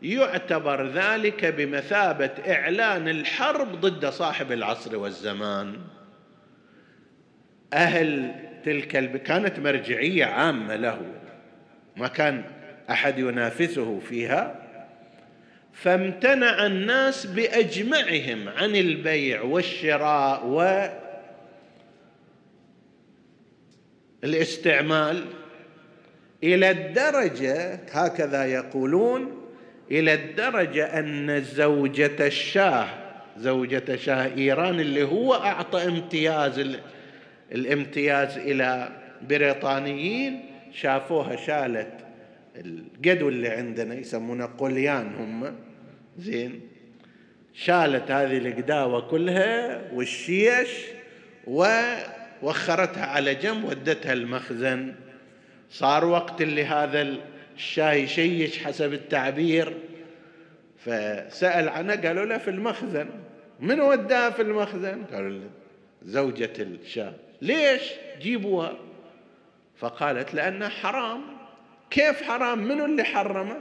يعتبر 0.02 0.88
ذلك 0.88 1.46
بمثابة 1.46 2.32
إعلان 2.48 3.08
الحرب 3.08 3.82
ضد 3.82 4.06
صاحب 4.06 4.52
العصر 4.52 4.98
والزمان. 4.98 5.78
أهل 7.74 8.36
تلك 8.66 8.96
الب... 8.96 9.18
كانت 9.18 9.60
مرجعية 9.60 10.26
عامة 10.26 10.76
له 10.76 11.02
ما 11.98 12.08
كان 12.08 12.44
أحد 12.90 13.20
ينافسه 13.20 14.00
فيها. 14.00 14.64
فامتنع 15.74 16.66
الناس 16.66 17.26
بأجمعهم 17.26 18.50
عن 18.50 18.76
البيع 18.76 19.42
والشراء 19.42 20.46
و 20.46 20.88
الاستعمال 24.24 25.26
إلى 26.44 26.72
الدرجة 26.72 27.80
هكذا 27.92 28.46
يقولون 28.46 29.42
إلى 29.92 30.14
الدرجة 30.14 31.00
أن 31.00 31.42
زوجة 31.44 32.28
الشاه 32.28 32.88
زوجة 33.38 33.96
شاه 33.96 34.36
إيران 34.38 34.80
اللي 34.80 35.04
هو 35.04 35.34
أعطى 35.34 35.86
امتياز 35.86 36.78
الامتياز 37.52 38.38
إلى 38.38 38.90
بريطانيين 39.30 40.46
شافوها 40.72 41.36
شالت 41.36 41.92
القدو 42.56 43.30
اللي 43.30 43.50
عندنا 43.50 43.96
يسمونه 43.96 44.46
قليان 44.46 45.16
هم. 45.16 45.56
زين. 46.18 46.62
شالت 47.54 48.12
هذه 48.12 48.38
القداوة 48.38 49.02
كلها 49.02 49.82
والشيش 49.94 50.70
و 51.48 51.66
وخرتها 52.44 53.06
على 53.06 53.36
جنب 53.36 53.64
ودتها 53.64 54.14
المخزن. 54.14 54.96
صار 55.70 56.06
وقت 56.06 56.42
اللي 56.42 56.66
هذا 56.66 57.16
الشاي 57.56 58.04
يشيش 58.04 58.64
حسب 58.64 58.94
التعبير. 58.94 59.78
فسأل 60.78 61.70
عنها 61.70 61.96
قالوا 61.96 62.26
له 62.26 62.38
في 62.38 62.50
المخزن. 62.50 63.10
من 63.60 63.82
وداها 63.82 64.30
في 64.30 64.42
المخزن؟ 64.42 65.04
قالوا 65.04 65.30
له 65.30 65.50
زوجة 66.04 66.54
الشاه 66.60 67.14
ليش 67.42 67.82
جيبوها؟ 68.22 68.74
فقالت 69.78 70.34
لأنها 70.34 70.70
حرام. 70.70 71.22
كيف 71.90 72.22
حرام؟ 72.22 72.60
منو 72.60 72.86
اللي 72.86 73.04
حرمه؟ 73.04 73.58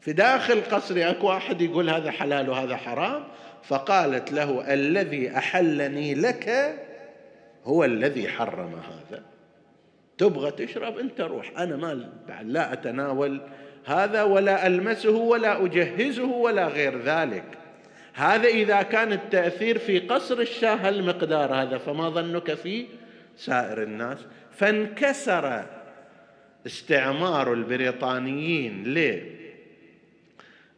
في 0.00 0.12
داخل 0.12 0.60
قصري 0.70 1.10
أكو 1.10 1.26
واحد 1.26 1.60
يقول 1.60 1.90
هذا 1.90 2.10
حلال 2.10 2.50
وهذا 2.50 2.76
حرام؟ 2.76 3.24
فقالت 3.62 4.32
له 4.32 4.74
الذي 4.74 5.38
أحلني 5.38 6.14
لك 6.14 6.76
هو 7.66 7.84
الذي 7.84 8.28
حرم 8.28 8.74
هذا. 8.74 9.22
تبغى 10.18 10.50
تشرب 10.50 10.98
انت 10.98 11.20
روح. 11.20 11.58
أنا 11.58 11.76
ما 11.76 12.10
لا 12.42 12.72
اتناول 12.72 13.40
هذا 13.84 14.22
ولا 14.22 14.66
المسه 14.66 15.10
ولا 15.10 15.64
اجهزه 15.64 16.24
ولا 16.24 16.68
غير 16.68 17.02
ذلك. 17.02 17.44
هذا 18.14 18.48
اذا 18.48 18.82
كان 18.82 19.12
التأثير 19.12 19.78
في 19.78 19.98
قصر 19.98 20.40
الشاه 20.40 20.88
المقدار 20.88 21.54
هذا 21.54 21.78
فما 21.78 22.08
ظنك 22.08 22.54
في 22.54 22.86
سائر 23.36 23.82
الناس؟ 23.82 24.18
فانكسر 24.56 25.66
استعمار 26.66 27.52
البريطانيين 27.52 28.84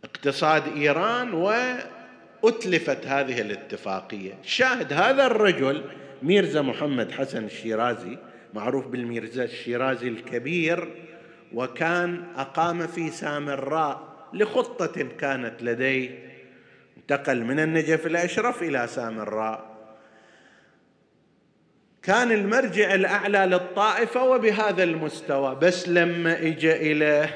لاقتصاد 0.02 0.76
إيران 0.76 1.34
وأتلفت 1.34 3.06
هذه 3.06 3.40
الاتفاقية. 3.40 4.32
شاهد 4.42 4.92
هذا 4.92 5.26
الرجل 5.26 5.84
ميرزا 6.22 6.62
محمد 6.62 7.12
حسن 7.12 7.44
الشيرازي 7.44 8.18
معروف 8.54 8.86
بالميرزا 8.86 9.44
الشيرازي 9.44 10.08
الكبير 10.08 10.88
وكان 11.54 12.24
أقام 12.36 12.86
في 12.86 13.10
سامراء 13.10 14.08
لخطة 14.32 15.08
كانت 15.20 15.62
لديه. 15.62 16.28
انتقل 16.96 17.44
من 17.44 17.60
النجف 17.60 18.06
الأشرف 18.06 18.62
إلى 18.62 18.86
سامراء. 18.86 19.78
كان 22.02 22.32
المرجع 22.32 22.94
الأعلى 22.94 23.38
للطائفة 23.38 24.24
وبهذا 24.24 24.82
المستوى 24.82 25.54
بس 25.54 25.88
لما 25.88 26.46
إجا 26.46 26.76
إلى 26.76 27.28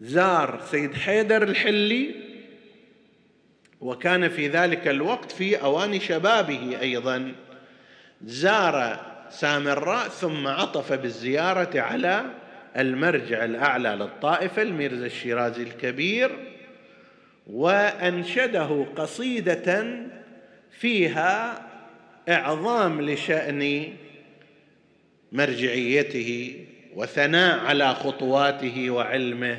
زار 0.00 0.60
سيد 0.70 0.94
حيدر 0.94 1.42
الحلي 1.42 2.14
وكان 3.80 4.28
في 4.28 4.48
ذلك 4.48 4.88
الوقت 4.88 5.32
في 5.32 5.62
أوان 5.62 6.00
شبابه 6.00 6.80
أيضا. 6.80 7.32
زار 8.24 9.00
سامراء 9.30 10.08
ثم 10.08 10.46
عطف 10.46 10.92
بالزيارة 10.92 11.80
على 11.80 12.24
المرجع 12.76 13.44
الأعلى 13.44 13.88
للطائفة 13.88 14.62
الميرزا 14.62 15.06
الشيرازي 15.06 15.62
الكبير 15.62 16.30
وأنشده 17.46 18.86
قصيدة 18.96 19.96
فيها 20.70 21.62
إعظام 22.28 23.00
لشأن 23.02 23.92
مرجعيته 25.32 26.64
وثناء 26.94 27.58
على 27.58 27.94
خطواته 27.94 28.90
وعلمه. 28.90 29.58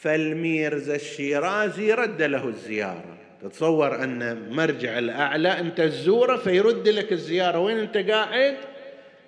فالميرزا 0.00 0.94
الشيرازي 0.94 1.92
رد 1.92 2.22
له 2.22 2.48
الزيارة. 2.48 3.18
تتصور 3.42 4.04
أن 4.04 4.50
مرجع 4.50 4.98
الأعلى 4.98 5.48
أنت 5.48 5.80
تزوره 5.80 6.36
فيرد 6.36 6.88
لك 6.88 7.12
الزيارة. 7.12 7.58
وين 7.58 7.78
أنت 7.78 7.96
قاعد؟ 7.96 8.56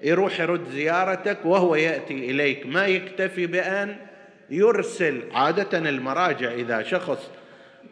يروح 0.02 0.40
يرد 0.40 0.68
زيارتك 0.68 1.38
وهو 1.44 1.74
يأتي 1.74 2.14
إليك. 2.14 2.66
ما 2.66 2.86
يكتفي 2.86 3.46
بأن 3.46 3.96
يرسل 4.50 5.22
عادة 5.32 5.78
المراجع 5.78 6.52
إذا 6.52 6.82
شخص 6.82 7.30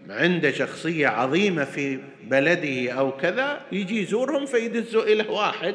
عنده 0.09 0.51
شخصية 0.51 1.09
عظيمة 1.09 1.65
في 1.65 1.99
بلده 2.25 2.93
أو 2.93 3.17
كذا 3.17 3.61
يجي 3.73 4.03
يزورهم 4.03 4.47
فيدزوا 4.47 5.03
إلى 5.03 5.29
واحد 5.29 5.75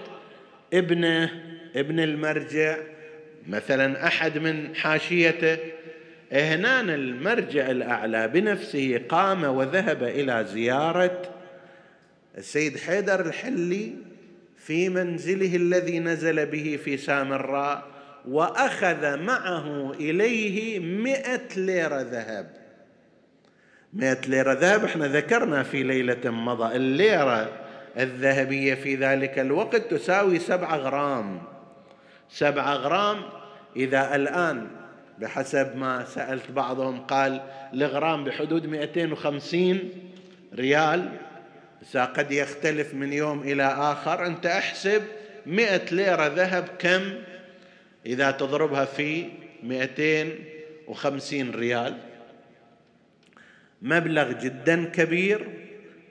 ابنه 0.73 1.31
ابن 1.75 1.99
المرجع 1.99 2.77
مثلا 3.47 4.07
أحد 4.07 4.37
من 4.37 4.75
حاشيته. 4.75 5.57
هنان 6.31 6.89
المرجع 6.89 7.71
الأعلى 7.71 8.27
بنفسه 8.27 9.01
قام 9.09 9.43
وذهب 9.43 10.03
إلى 10.03 10.45
زيارة 10.45 11.21
السيد 12.37 12.77
حيدر 12.77 13.25
الحلي 13.25 13.93
في 14.57 14.89
منزله 14.89 15.55
الذي 15.55 15.99
نزل 15.99 16.45
به 16.45 16.79
في 16.83 16.97
سامراء 16.97 17.83
وأخذ 18.27 19.17
معه 19.17 19.91
إليه 19.91 20.79
مئة 20.79 21.47
ليرة 21.57 22.01
ذهب. 22.01 22.47
مئة 23.93 24.21
ليرة 24.27 24.53
ذهب 24.53 24.83
إحنا 24.85 25.07
ذكرنا 25.07 25.63
في 25.63 25.83
ليلة 25.83 26.31
مضى. 26.31 26.75
الليرة 26.75 27.51
الذهبية 27.99 28.73
في 28.73 28.95
ذلك 28.95 29.39
الوقت 29.39 29.75
تساوي 29.75 30.39
سبعة 30.39 30.77
غرام. 30.77 31.41
سبعة 32.29 32.73
غرام 32.73 33.21
إذا 33.75 34.15
الآن 34.15 34.67
بحسب 35.19 35.75
ما 35.75 36.05
سألت 36.05 36.51
بعضهم 36.51 36.99
قال 36.99 37.41
الغرام 37.73 38.23
بحدود 38.23 38.65
250 38.65 39.79
ريال. 40.53 41.09
قد 41.95 42.31
يختلف 42.31 42.93
من 42.93 43.13
يوم 43.13 43.41
إلى 43.41 43.63
آخر 43.63 44.25
أنت 44.25 44.45
أحسب 44.45 45.01
مئة 45.45 45.85
ليرة 45.91 46.27
ذهب 46.27 46.67
كم 46.79 47.13
إذا 48.05 48.31
تضربها 48.31 48.85
في 48.85 49.29
250 49.63 51.51
ريال. 51.51 51.97
مبلغ 53.81 54.31
جدا 54.31 54.85
كبير 54.85 55.47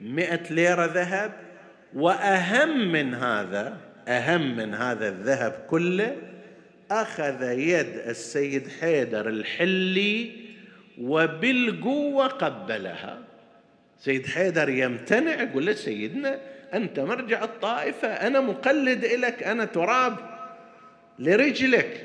مئة 0.01 0.53
ليرة 0.53 0.85
ذهب 0.85 1.33
وأهم 1.93 2.91
من 2.91 3.13
هذا 3.13 3.77
أهم 4.07 4.55
من 4.57 4.73
هذا 4.73 5.07
الذهب 5.07 5.65
كله 5.69 6.15
أخذ 6.91 7.43
يد 7.59 7.87
السيد 8.07 8.67
حيدر 8.81 9.29
الحلي 9.29 10.31
وبالقوة 11.01 12.27
قبلها. 12.27 13.17
سيد 13.99 14.27
حيدر 14.27 14.69
يمتنع 14.69 15.41
يقول 15.41 15.65
له 15.65 15.73
سيدنا 15.73 16.39
أنت 16.73 16.99
مرجع 16.99 17.43
الطائفة 17.43 18.07
أنا 18.07 18.39
مقلد 18.39 19.05
لك 19.05 19.43
أنا 19.43 19.65
تراب 19.65 20.15
لرجلك. 21.19 22.01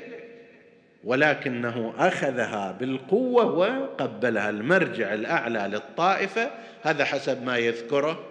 ولكنه 1.03 1.93
أخذها 1.97 2.71
بالقوة 2.71 3.45
وقبلها. 3.79 4.49
المرجع 4.49 5.13
الأعلى 5.13 5.69
للطائفة 5.71 6.51
هذا 6.81 7.05
حسب 7.05 7.43
ما 7.43 7.57
يذكره 7.57 8.25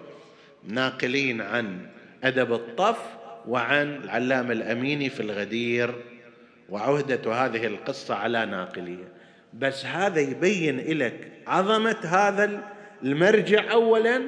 ناقلين 0.64 1.40
عن 1.40 1.78
أدب 2.24 2.52
الطف 2.52 2.98
وعن 3.48 3.96
العلامة 3.96 4.52
الأميني 4.52 5.10
في 5.10 5.20
الغدير. 5.20 5.94
وعهدة 6.70 7.33
هذه 7.33 7.66
القصة 7.66 8.14
على 8.14 8.46
ناقلية. 8.46 9.09
بس 9.54 9.87
هذا 9.87 10.20
يبين 10.20 10.98
لك 10.98 11.33
عظمة 11.46 11.96
هذا 12.04 12.62
المرجع 13.02 13.72
أولا 13.72 14.22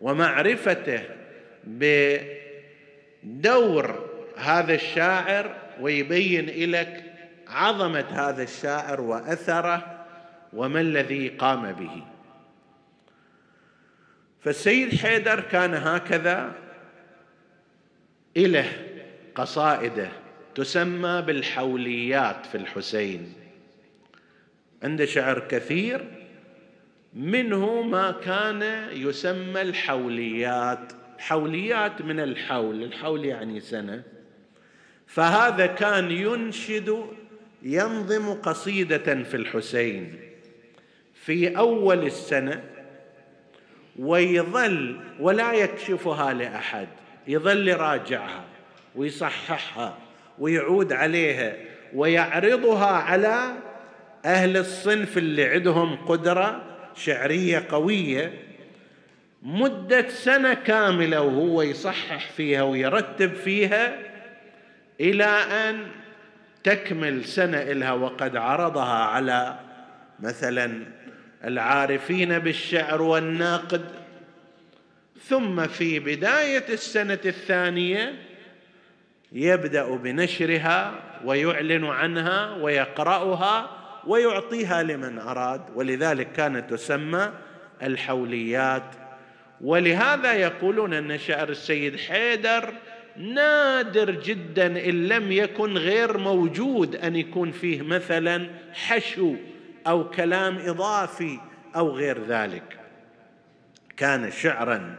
ومعرفته 0.00 1.02
بدور 3.24 4.08
هذا 4.36 4.74
الشاعر 4.74 5.56
ويبين 5.80 6.70
لك 6.70 7.04
عظمة 7.48 8.06
هذا 8.10 8.42
الشاعر 8.42 9.00
وأثره 9.00 10.04
وما 10.52 10.80
الذي 10.80 11.28
قام 11.28 11.72
به. 11.72 12.02
فالسيد 14.40 14.94
حيدر 14.94 15.40
كان 15.40 15.74
هكذا 15.74 16.52
إله 18.36 18.72
قصائده. 19.34 20.08
تسمى 20.56 21.22
بالحوليات 21.22 22.46
في 22.46 22.54
الحسين. 22.54 23.32
عنده 24.82 25.04
شعر 25.04 25.38
كثير 25.38 26.04
منه 27.14 27.82
ما 27.82 28.10
كان 28.10 28.88
يسمى 28.92 29.62
الحوليات. 29.62 30.92
حوليات 31.18 32.02
من 32.02 32.20
الحول 32.20 32.82
الحول 32.82 33.24
يعني 33.24 33.60
سنة. 33.60 34.02
فهذا 35.06 35.66
كان 35.66 36.10
ينشد 36.10 37.06
ينظم 37.62 38.32
قصيدة 38.32 39.22
في 39.22 39.36
الحسين. 39.36 40.20
في 41.14 41.58
أول 41.58 42.06
السنة 42.06 42.64
ويظل 43.98 45.00
ولا 45.20 45.52
يكشفها 45.52 46.32
لأحد 46.32 46.88
يظل 47.28 47.68
يراجعها 47.68 48.44
ويصححها. 48.94 50.05
ويعود 50.38 50.92
عليها 50.92 51.54
ويعرضها 51.94 52.86
على 52.86 53.56
أهل 54.24 54.56
الصنف 54.56 55.18
اللي 55.18 55.44
عندهم 55.44 55.96
قدرة 55.96 56.62
شعرية 56.94 57.66
قوية 57.68 58.32
مدة 59.42 60.08
سنة 60.08 60.54
كاملة 60.54 61.20
وهو 61.20 61.62
يصحح 61.62 62.30
فيها 62.30 62.62
ويرتب 62.62 63.34
فيها 63.34 63.98
إلى 65.00 65.24
أن 65.24 65.86
تكمل 66.64 67.24
سنة 67.24 67.62
إلها 67.62 67.92
وقد 67.92 68.36
عرضها 68.36 69.04
على 69.04 69.58
مثلا 70.20 70.86
العارفين 71.44 72.38
بالشعر 72.38 73.02
والناقد. 73.02 73.84
ثم 75.28 75.66
في 75.66 75.98
بداية 75.98 76.64
السنة 76.68 77.18
الثانية 77.24 78.25
يبدأ 79.32 79.96
بنشرها 79.96 80.94
ويعلن 81.24 81.84
عنها 81.84 82.56
ويقرأها 82.56 83.70
ويعطيها 84.06 84.82
لمن 84.82 85.18
أراد 85.18 85.62
ولذلك 85.74 86.32
كانت 86.32 86.70
تسمى 86.70 87.32
الحوليات. 87.82 88.94
ولهذا 89.60 90.32
يقولون 90.32 90.94
أن 90.94 91.18
شعر 91.18 91.48
السيد 91.48 91.96
حيدر 91.96 92.72
نادر 93.16 94.10
جدا 94.10 94.66
إن 94.66 95.08
لم 95.08 95.32
يكن 95.32 95.76
غير 95.76 96.18
موجود 96.18 96.96
أن 96.96 97.16
يكون 97.16 97.50
فيه 97.50 97.82
مثلا 97.82 98.50
حشو 98.72 99.34
أو 99.86 100.10
كلام 100.10 100.58
إضافي 100.58 101.38
أو 101.76 101.90
غير 101.90 102.18
ذلك. 102.28 102.78
كان 103.96 104.30
شعرا 104.30 104.96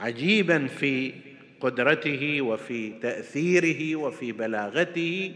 عجيبا 0.00 0.66
في 0.66 1.12
قدرته 1.60 2.42
وفي 2.42 2.90
تأثيره 2.90 3.96
وفي 3.96 4.32
بلاغته. 4.32 5.34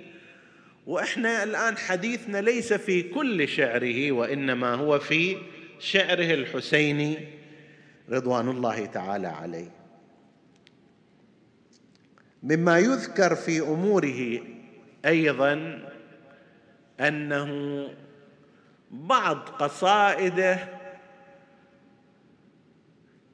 وإحنا 0.87 1.43
الآن 1.43 1.77
حديثنا 1.77 2.39
ليس 2.39 2.73
في 2.73 3.03
كل 3.03 3.49
شعره 3.49 4.13
وإنما 4.13 4.75
هو 4.75 4.99
في 4.99 5.37
شعره 5.79 6.35
الحسيني 6.35 7.19
رضوان 8.11 8.49
الله 8.49 8.87
تعالى 8.87 9.29
عليه. 9.29 9.71
مما 12.43 12.79
يذكر 12.79 13.35
في 13.35 13.61
أموره 13.61 14.41
أيضا 15.07 15.83
أنه 17.01 17.89
بعض 18.91 19.39
قصائده 19.39 20.69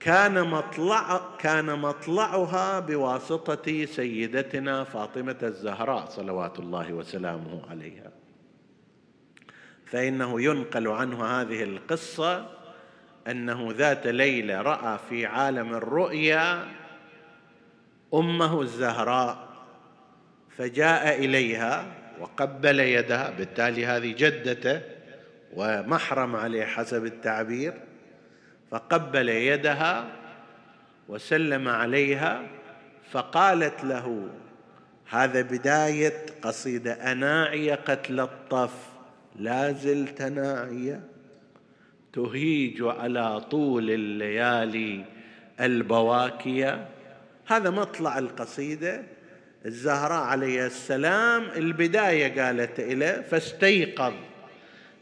كان 0.01 0.47
مطلع 0.47 1.21
كان 1.39 1.79
مطلعها 1.79 2.81
بواسطة 2.81 3.85
سيدتنا 3.85 4.85
فاطمة 4.85 5.37
الزهراء 5.43 6.07
صلوات 6.07 6.59
الله 6.59 6.93
وسلامه 6.93 7.71
عليها. 7.71 8.13
فإنه 9.87 10.43
ينقل 10.43 10.89
عنه 10.89 11.25
هذه 11.25 11.63
القصة 11.63 12.47
أنه 13.29 13.69
ذات 13.73 14.07
ليلة 14.07 14.63
رأى 14.63 14.99
في 15.09 15.27
عالم 15.27 15.75
الرؤيا 15.75 16.69
أمه 18.15 18.63
الزهراء 18.63 19.49
فجاء 20.57 21.25
إليها 21.25 21.95
وقبل 22.21 22.81
يدها 22.81 23.31
بالتالي 23.31 23.87
هذه 23.87 24.15
جدته 24.19 24.81
ومحرم 25.53 26.37
عليه 26.37 26.65
حسب 26.65 27.05
التعبير 27.05 27.88
فقبل 28.71 29.29
يدها 29.29 30.07
وسلم 31.09 31.69
عليها 31.69 32.43
فقالت 33.11 33.85
له 33.85 34.29
هذا 35.11 35.43
بداية 35.43 36.27
قصيدة. 36.43 37.13
أناعي 37.13 37.71
قتل 37.71 38.21
الطف. 38.21 38.75
لا 39.37 39.73
زلت 39.73 40.23
ناعية. 40.23 41.01
تهيج 42.13 42.83
على 42.83 43.41
طول 43.41 43.91
الليالي 43.91 45.05
البواكية. 45.61 46.89
هذا 47.47 47.71
مطلع 47.71 48.19
القصيدة. 48.19 49.03
الزهراء 49.67 50.23
عليه 50.23 50.67
السلام 50.67 51.43
البداية 51.57 52.43
قالت 52.43 52.81
له 52.81 53.23
فاستيقظ 53.23 54.13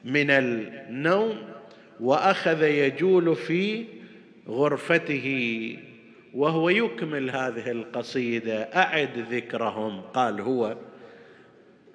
من 0.05 0.31
النوم 0.31 1.55
وأخذ 2.00 2.62
يجول 2.62 3.37
في 3.37 3.85
غرفته 4.48 5.78
وهو 6.35 6.68
يكمل 6.68 7.30
هذه 7.30 7.70
القصيدة 7.70 8.62
أعد 8.62 9.26
ذكرهم. 9.30 10.00
قال 10.00 10.40
هو 10.40 10.76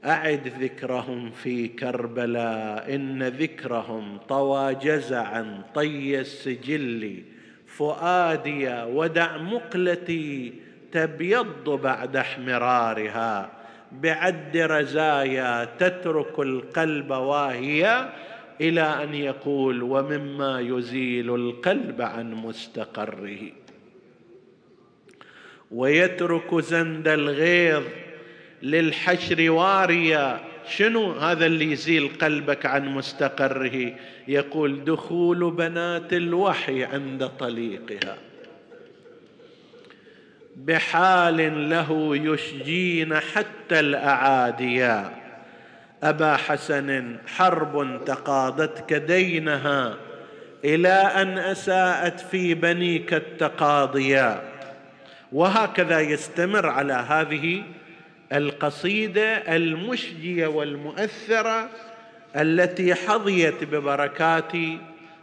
أعد 0.05 0.47
ذكرهم 0.59 1.31
في 1.31 1.67
كربلاء 1.67 2.95
إن 2.95 3.23
ذكرهم 3.23 4.17
طوى 4.17 4.75
جزعا 4.75 5.63
طي 5.75 6.19
السجل 6.19 7.23
فؤادي 7.67 8.83
ودع 8.83 9.37
مقلتي 9.37 10.53
تبيض 10.91 11.69
بعد 11.69 12.15
احمرارها. 12.15 13.51
بعد 13.91 14.57
رزايا 14.57 15.65
تترك 15.79 16.39
القلب 16.39 17.11
واهيا 17.11 18.13
إلى 18.61 18.81
أن 18.81 19.13
يقول 19.13 19.83
ومما 19.83 20.59
يزيل 20.59 21.35
القلب 21.35 22.01
عن 22.01 22.33
مستقره. 22.33 23.39
ويترك 25.71 26.55
زند 26.55 27.07
الغيظ 27.07 27.83
للحشر 28.63 29.51
واريا. 29.51 30.39
شنو 30.69 31.11
هذا 31.11 31.45
اللي 31.45 31.71
يزيل 31.71 32.09
قلبك 32.21 32.65
عن 32.65 32.93
مستقره؟ 32.93 33.93
يقول 34.27 34.83
دخول 34.83 35.51
بنات 35.51 36.13
الوحي 36.13 36.83
عند 36.83 37.27
طليقها. 37.27 38.17
بحال 40.55 41.69
له 41.69 42.15
يشجين 42.15 43.15
حتى 43.15 43.79
الاعاديا 43.79 45.20
أبا 46.03 46.37
حسن 46.37 47.17
حرب 47.27 48.05
تقاضتك 48.05 48.93
دينها 48.93 49.97
إلى 50.65 50.89
أن 50.93 51.37
أساءت 51.37 52.19
في 52.19 52.53
بنيك 52.53 53.13
التقاضيا. 53.13 54.41
وهكذا 55.31 55.99
يستمر 55.99 56.65
على 56.65 56.93
هذه 56.93 57.63
القصيدة 58.33 59.55
المشجية 59.55 60.47
والمؤثرة 60.47 61.69
التي 62.35 62.95
حظيت 62.95 63.63
ببركات 63.63 64.51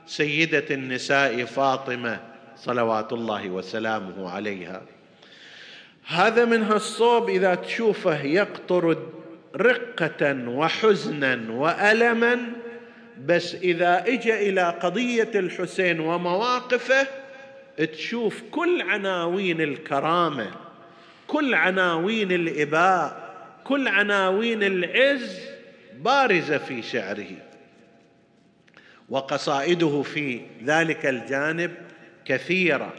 سيدة 0.07 0.65
النساء 0.71 1.45
فاطمة 1.45 2.21
صلوات 2.57 3.13
الله 3.13 3.51
وسلامه 3.51 4.31
عليها. 4.31 4.83
هذا 6.07 6.45
منها 6.45 6.77
الصوب 6.77 7.29
إذا 7.29 7.55
تشوفه 7.55 8.23
يقطر 8.23 8.97
رقة 9.57 10.49
وحزنا 10.49 11.41
وألما 11.51 12.39
بس 13.27 13.55
إذا 13.55 14.05
اجى 14.07 14.49
إلى 14.49 14.63
قضية 14.63 15.31
الحسين 15.35 16.01
ومواقفه 16.01 17.07
تشوف 17.93 18.43
كل 18.51 18.83
عناوين 18.83 19.61
الكرامة 19.61 20.51
كل 21.27 21.55
عناوين 21.55 22.33
الإباء 22.33 23.29
كل 23.65 23.89
عناوين 23.89 24.63
العز 24.63 25.41
بارزة 25.95 26.59
في 26.59 26.83
شعره. 26.83 27.49
وقصائده 29.09 30.03
في 30.03 30.41
ذلك 30.65 31.07
الجانب 31.07 31.75
كثيرة 32.25 32.95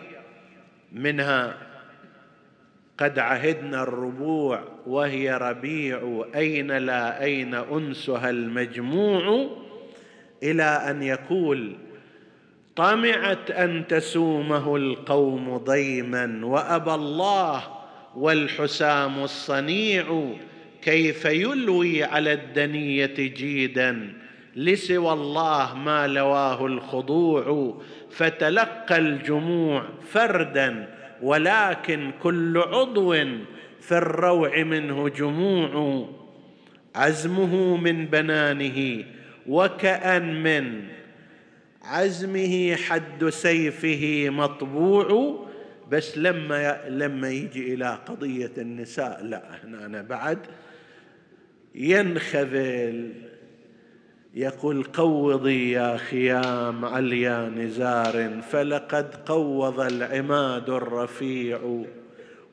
منها 0.91 1.57
قد 2.99 3.19
عهدنا 3.19 3.83
الربوع 3.83 4.63
وهي 4.87 5.37
ربيع. 5.37 6.25
أين 6.35 6.71
لا 6.71 7.23
أين 7.23 7.53
أنسها 7.53 8.29
المجموع؟ 8.29 9.49
إلى 10.43 10.63
أن 10.63 11.03
يقول 11.03 11.75
طمعت 12.75 13.51
أن 13.51 13.87
تسومه 13.87 14.75
القوم 14.75 15.57
ضيما 15.57 16.39
وأبى 16.43 16.93
الله 16.93 17.63
والحسام 18.15 19.23
الصنيع. 19.23 20.33
كيف 20.81 21.25
يلوي 21.25 22.03
على 22.03 22.33
الدنية 22.33 23.15
جيدا؟ 23.17 24.13
لسوى 24.55 25.13
الله 25.13 25.75
ما 25.75 26.07
لواه 26.07 26.65
الخضوع. 26.65 27.77
فتلقى 28.11 28.97
الجموع 28.97 29.83
فردا 30.11 30.98
ولكن 31.21 32.11
كل 32.23 32.57
عضو 32.57 33.13
في 33.81 33.91
الروع 33.91 34.63
منه 34.63 35.09
جموع. 35.09 36.05
عزمه 36.95 37.77
من 37.77 38.05
بنانه 38.05 39.05
وكأن 39.47 40.43
من 40.43 40.83
عزمه 41.81 42.75
حد 42.75 43.29
سيفه 43.29 44.29
مطبوع. 44.29 45.39
بس 45.91 46.17
لما 46.17 46.81
لما 46.89 47.29
يجي 47.29 47.73
إلى 47.73 47.99
قضية 48.07 48.51
النساء 48.57 49.23
لا 49.23 49.43
هنا 49.63 49.85
أنا 49.85 50.01
بعد 50.01 50.39
ينخذل 51.75 53.13
يقول 54.33 54.83
قوضي 54.83 55.71
يا 55.71 55.97
خيام 55.97 56.85
عليا 56.85 57.51
نزار 57.55 58.41
فلقد 58.51 59.15
قوض 59.25 59.79
العماد 59.79 60.69
الرفيع. 60.69 61.83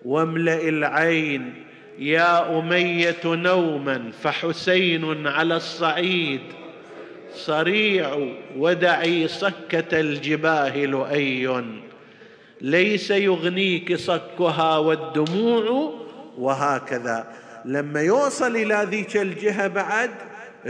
واملأ 0.05 0.69
العين 0.69 1.55
يا 1.99 2.59
أمية 2.59 3.25
نوما 3.25 4.11
فحسين 4.23 5.27
على 5.27 5.57
الصعيد. 5.57 6.41
صريع 7.35 8.29
ودعي 8.57 9.29
صكة 9.29 10.01
الجباه 10.01 10.85
لؤي 10.85 11.65
ليس 12.61 13.11
يغنيك 13.11 13.97
صكها 13.97 14.79
والدموع. 14.79 15.95
وهكذا. 16.39 17.27
لما 17.65 18.01
يوصل 18.01 18.57
إلى 18.57 18.87
ذيك 18.91 19.17
الجهة 19.17 19.67
بعد 19.67 20.11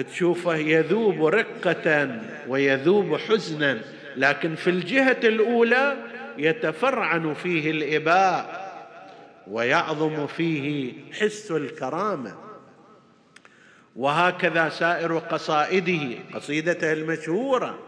تشوفه 0.03 0.57
يذوب 0.57 1.25
رقة 1.25 2.19
ويذوب 2.49 3.17
حزنا 3.17 3.81
لكن 4.17 4.55
في 4.55 4.71
الجهة 4.71 5.21
الأولى 5.25 5.97
يتفرعن 6.39 7.35
فيه 7.35 7.71
الإباء 7.71 8.67
ويعظم 9.47 10.27
فيه 10.27 10.93
حس 11.13 11.51
الكرامة. 11.51 12.35
وهكذا 13.97 14.69
سائر 14.69 15.19
قصائده 15.19 16.19
قصيدته 16.35 16.93
المشهورة. 16.93 17.79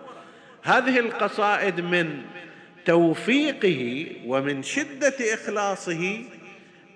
هذه 0.63 0.99
القصائد 0.99 1.81
من 1.81 2.23
توفيقه 2.85 4.07
ومن 4.27 4.63
شدة 4.63 5.15
إخلاصه 5.35 6.25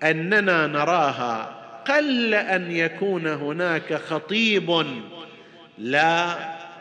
أننا 0.03 0.67
نراها 0.67 1.62
قل 1.87 2.33
أن 2.33 2.71
يكون 2.71 3.27
هناك 3.27 3.93
خطيب 3.93 4.85
لا 5.77 6.35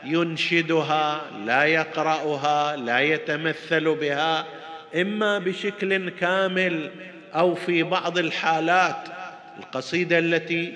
ينشدها 0.04 1.20
لا 1.46 1.64
يقرأها 1.64 2.76
لا 2.76 3.00
يتمثل 3.00 3.94
بها 3.94 4.46
إما 4.96 5.38
بشكل 5.38 6.10
كامل 6.10 6.90
أو 7.34 7.54
في 7.54 7.82
بعض 7.82 8.18
الحالات. 8.18 9.08
القصيدة 9.58 10.18
التي 10.18 10.74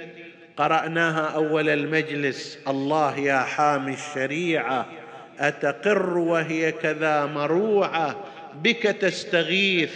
قرأناها 0.56 1.34
أول 1.34 1.68
المجلس 1.68 2.58
الله 2.68 3.18
يا 3.18 3.38
حامي 3.38 3.94
الشريعة 3.94 4.86
أتقر 5.38 6.18
وهي 6.18 6.72
كذا 6.72 7.26
مروعة 7.26 8.24
بك 8.62 8.82
تستغيث 8.82 9.92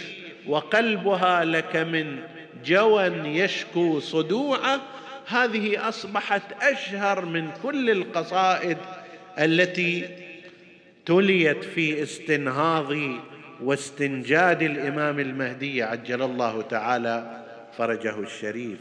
وقلبها 0.47 1.45
لك 1.45 1.75
من 1.75 2.19
جوى 2.65 3.03
يشكو 3.37 3.99
صدوعه. 3.99 4.81
هذه 5.27 5.89
أصبحت 5.89 6.41
أشهر 6.61 7.25
من 7.25 7.51
كل 7.63 7.89
القصائد 7.89 8.77
التي 9.39 10.09
تليت 11.05 11.63
في 11.63 12.03
استنهاض 12.03 12.93
واستنجاد 13.63 14.61
الإمام 14.61 15.19
المهدي 15.19 15.83
عجل 15.83 16.21
الله 16.21 16.61
تعالى 16.61 17.43
فرجه 17.77 18.19
الشريف. 18.19 18.79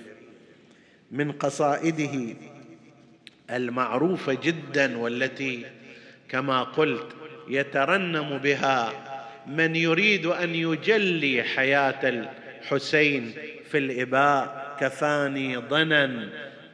من 1.11 1.33
قصائده 1.33 2.35
المعروفة 3.51 4.39
جدا 4.43 4.99
والتي 4.99 5.67
كما 6.29 6.63
قلت 6.63 7.07
يترنم 7.49 8.39
بها 8.39 8.93
من 9.47 9.77
يريد 9.77 10.27
أن 10.27 10.55
يجلي 10.55 11.43
حياة 11.43 12.31
الحسين 12.61 13.35
في 13.71 13.79
الإباء 13.79 14.77
كفاني 14.81 15.57
ضنا 15.57 16.29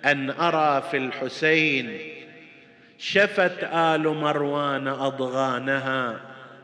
أن 0.05 0.31
أرى 0.31 0.83
في 0.91 0.97
الحسين. 0.97 1.99
شفت 2.99 3.65
آل 3.73 4.09
مروان 4.09 4.89
أضغانها 4.89 6.21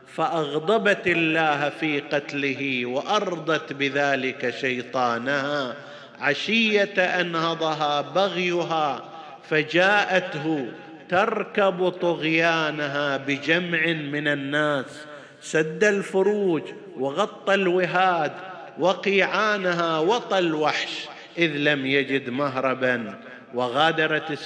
فأغضبت 0.07 1.07
الله 1.07 1.69
في 1.69 1.99
قتله 1.99 2.85
وأرضت 2.85 3.73
بذلك 3.73 4.49
شيطانها. 4.49 5.75
عشية 6.19 7.01
أنهضها 7.21 8.01
بغيها 8.01 9.03
فجاءته 9.49 10.71
تركب 11.09 11.89
طغيانها 11.89 13.17
بجمع 13.17 13.85
من 13.87 14.27
الناس. 14.27 15.05
سد 15.41 15.83
الفروج 15.83 16.61
وغطى 16.97 17.53
الوهاد 17.53 18.31
وقيعانها 18.79 19.99
وطى 19.99 20.39
الوحش 20.39 21.07
إذ 21.37 21.51
لم 21.57 21.85
يجد 21.85 22.29
مهربا. 22.29 23.19
وغادرت 23.53 24.39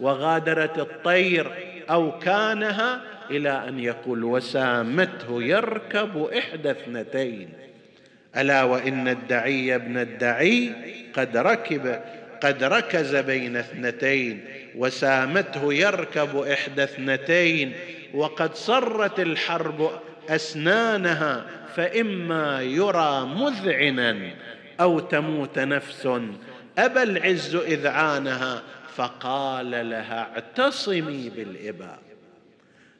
وغادرت 0.00 0.78
الطير 0.78 1.52
أو 1.90 2.18
كانها 2.18 3.00
إلى 3.30 3.68
أن 3.68 3.80
يقول 3.80 4.24
وسامته 4.24 5.42
يركب 5.42 6.28
إحدى 6.38 6.70
اثنتين 6.70 7.48
ألا 8.36 8.62
وإن 8.62 9.08
الدعي 9.08 9.74
ابن 9.74 9.98
الدعي 9.98 10.72
قد 11.14 11.36
ركب 11.36 12.00
قد 12.42 12.64
ركز 12.64 13.16
بين 13.16 13.56
اثنتين. 13.56 14.44
وسامته 14.76 15.74
يركب 15.74 16.36
إحدى 16.36 16.82
اثنتين. 16.82 17.72
وقد 18.14 18.54
صرت 18.54 19.20
الحرب 19.20 19.90
أسنانها 20.28 21.46
فإما 21.76 22.62
يرى 22.62 23.26
مذعنا 23.26 24.34
أو 24.80 25.00
تموت 25.00 25.58
نفس 25.58 26.06
ابى 26.78 27.02
العز 27.02 27.54
اذعانها 27.54 28.62
فقال 28.96 29.70
لها 29.70 30.20
اعتصمي 30.20 31.30
بالإباء. 31.36 31.98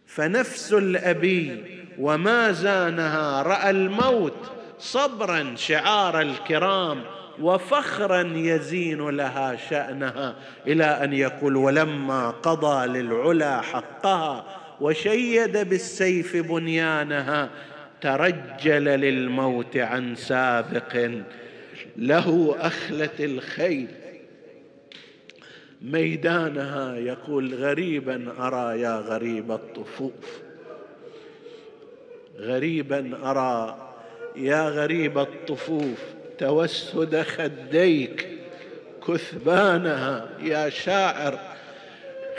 فنفس 0.07 0.73
الأبي 0.73 1.65
وما 1.99 2.53
زانها 2.53 3.43
رأى 3.43 3.71
الموت 3.71 4.51
صبرا 4.79 5.55
شعار 5.57 6.21
الكرام 6.21 7.03
وفخرا 7.41 8.33
يزين 8.35 9.09
لها 9.09 9.57
شأنها 9.71 10.35
إلى 10.67 10.85
أن 10.85 11.13
يقول 11.13 11.57
ولما 11.57 12.31
قضى 12.31 12.87
للعلا 12.87 13.61
حقها 13.61 14.45
وشيد 14.81 15.69
بالسيف 15.69 16.37
بنيانها 16.37 17.51
ترجل 18.01 18.85
للموت 18.85 19.77
عن 19.77 20.15
سابق 20.15 21.11
له 21.97 22.57
أخلت 22.61 23.21
الخيل. 23.21 23.89
ميدانها 25.83 26.97
يقول 26.97 27.55
غريبا 27.55 28.33
أرى 28.39 28.81
يا 28.81 28.97
غريب 28.97 29.53
الطفوف. 29.53 30.41
غريبا 32.39 33.19
أرى 33.23 33.93
يا 34.37 34.69
غريب 34.69 35.19
الطفوف. 35.19 35.99
توسد 36.39 37.23
خديك 37.23 38.29
كثبانها 39.09 40.29
يا 40.43 40.69
شاعر 40.69 41.39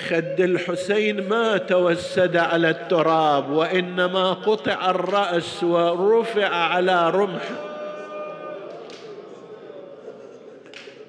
خد 0.10 0.40
الحسين 0.40 1.28
ما 1.30 1.58
توسد 1.58 2.38
على 2.38 2.70
التراب 2.70 3.50
وإنما 3.50 4.34
قطع 4.34 4.90
الرأس 4.90 5.64
ورفع 5.64 6.48
على 6.48 7.10
رمح. 7.10 7.50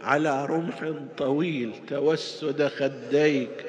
على 0.03 0.47
رمح 0.47 0.93
طويل 1.19 1.73
توسد 1.89 2.69
خديك. 2.69 3.65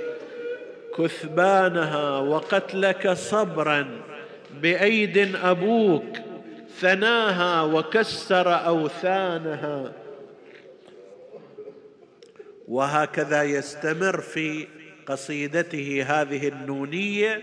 كثبانها 0.98 2.20
وقتلك 2.20 3.12
صبرا 3.12 3.88
بأيد 4.62 5.36
أبوك. 5.44 6.18
ثناها 6.80 7.62
وكسر 7.62 8.66
أوثانها. 8.66 9.92
وهكذا 12.68 13.44
يستمر 13.44 14.22
في 14.22 14.68
قصيدته 15.08 16.06
هذه 16.08 16.48
النونية 16.48 17.42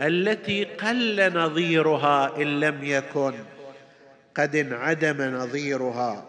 التي 0.00 0.64
قل 0.64 1.34
نظيرها 1.34 2.36
إن 2.36 2.60
لم 2.60 2.84
يكن 2.84 3.32
قد 4.34 4.56
انعدم 4.56 5.22
نظيرها. 5.22 6.26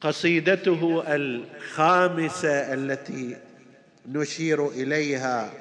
قصيدته 0.00 1.04
الخامسة 1.08 2.74
التي 2.74 3.36
نشير 4.08 4.68
إليها 4.68 5.52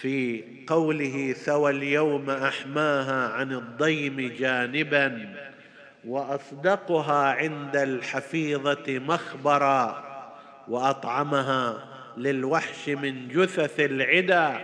في 0.00 0.44
قوله 0.66 1.32
ثوى 1.32 1.70
اليوم 1.70 2.30
أحماها 2.30 3.28
عن 3.28 3.52
الضيم 3.52 4.34
جانبا 4.38 5.34
وأصدقها 6.04 7.32
عند 7.32 7.76
الحفيظة 7.76 8.84
مخبرا 8.88 10.11
وأطعمها 10.72 11.84
للوحش 12.16 12.88
من 12.88 13.28
جثث 13.28 13.80
العدا 13.80 14.60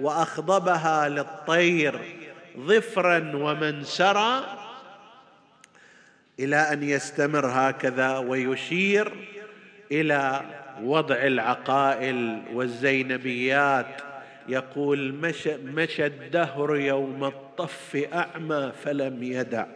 وأخضبها 0.00 1.08
للطير 1.08 2.00
ظفرا 2.58 3.32
ومنسرا 3.34 4.44
إلى 6.40 6.56
أن 6.56 6.82
يستمر 6.82 7.46
هكذا 7.46 8.18
ويشير 8.18 9.12
إلى 9.92 10.40
وضع 10.82 11.16
العقائل 11.16 12.42
والزينبيات. 12.52 14.00
يقول 14.48 15.12
مشى, 15.12 15.56
مشى 15.56 16.06
الدهر 16.06 16.76
يوم 16.76 17.24
الطف 17.24 18.08
أعمى 18.14 18.72
فلم 18.84 19.22
يدع. 19.22 19.66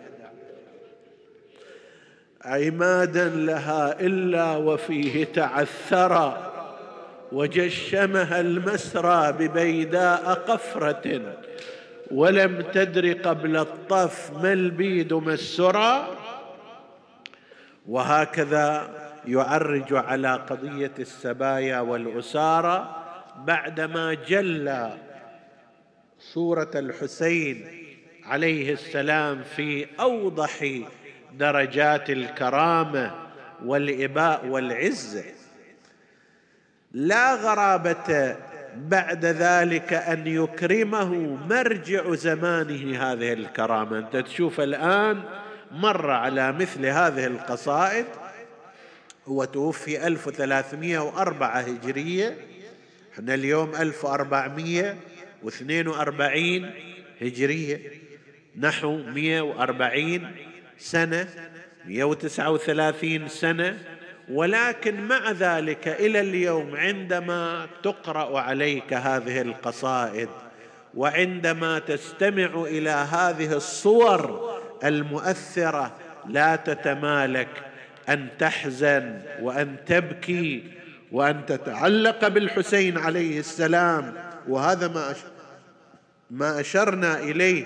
عمادا 2.45 3.29
لها 3.29 4.01
إلا 4.01 4.57
وفيه 4.57 5.25
تعثرا 5.25 6.53
وجشمها 7.33 8.41
المسرى 8.41 9.33
ببيداء 9.33 10.35
قفرة 10.35 11.35
ولم 12.11 12.61
تدر 12.61 13.13
قبل 13.13 13.57
الطف 13.57 14.31
ما 14.43 14.53
البيد 14.53 15.13
ما 15.13 15.33
السرى 15.33 16.09
وهكذا 17.89 18.91
يعرج 19.27 19.95
على 19.95 20.35
قضية 20.35 20.93
السبايا 20.99 21.81
والاسارى 21.81 23.05
بعدما 23.45 24.15
جلى 24.15 24.93
صوره 26.21 26.71
الحسين 26.75 27.67
عليه 28.25 28.73
السلام 28.73 29.43
في 29.57 29.87
أوضح 30.01 30.81
درجات 31.33 32.11
الكرامة 32.11 33.15
والإباء 33.65 34.47
والعزة. 34.47 35.25
لا 36.93 37.35
غرابة 37.35 38.37
بعد 38.77 39.25
ذلك 39.25 39.93
أن 39.93 40.27
يكرمه 40.27 41.15
مرجع 41.51 42.15
زمانه 42.15 43.03
هذه 43.03 43.33
الكرامة. 43.33 43.99
أنت 43.99 44.17
تشوف 44.17 44.61
الآن 44.61 45.23
مر 45.73 46.11
على 46.11 46.53
مثل 46.53 46.87
هذه 46.87 47.27
القصائد 47.27 48.07
هو 49.29 49.45
توفي 49.45 50.07
1304 50.07 51.61
هجرية 51.61 52.37
إحنا 53.15 53.35
اليوم 53.35 53.75
1442 53.77 56.71
هجرية 57.21 57.79
نحو 58.59 58.97
140 58.97 60.33
سنة 60.79 61.27
139 61.87 63.29
سنة 63.29 63.79
ولكن 64.31 65.01
مع 65.01 65.31
ذلك 65.31 65.89
إلى 65.89 66.21
اليوم 66.21 66.77
عندما 66.77 67.67
تقرأ 67.83 68.41
عليك 68.41 68.93
هذه 68.93 69.41
القصائد 69.41 70.29
وعندما 70.95 71.79
تستمع 71.79 72.65
إلى 72.65 72.91
هذه 72.91 73.53
الصور 73.53 74.55
المؤثرة 74.85 75.93
لا 76.29 76.57
تتمالك 76.57 77.49
أن 78.09 78.29
تحزن 78.39 79.21
وأن 79.41 79.77
تبكي 79.87 80.65
وأن 81.13 81.47
تتعلق 81.47 82.29
بالحسين 82.29 82.99
عليه 82.99 83.39
السلام. 83.39 84.15
وهذا 84.49 84.89
ما 84.89 85.15
ما 86.31 86.61
أشرنا 86.61 87.19
إليه 87.19 87.65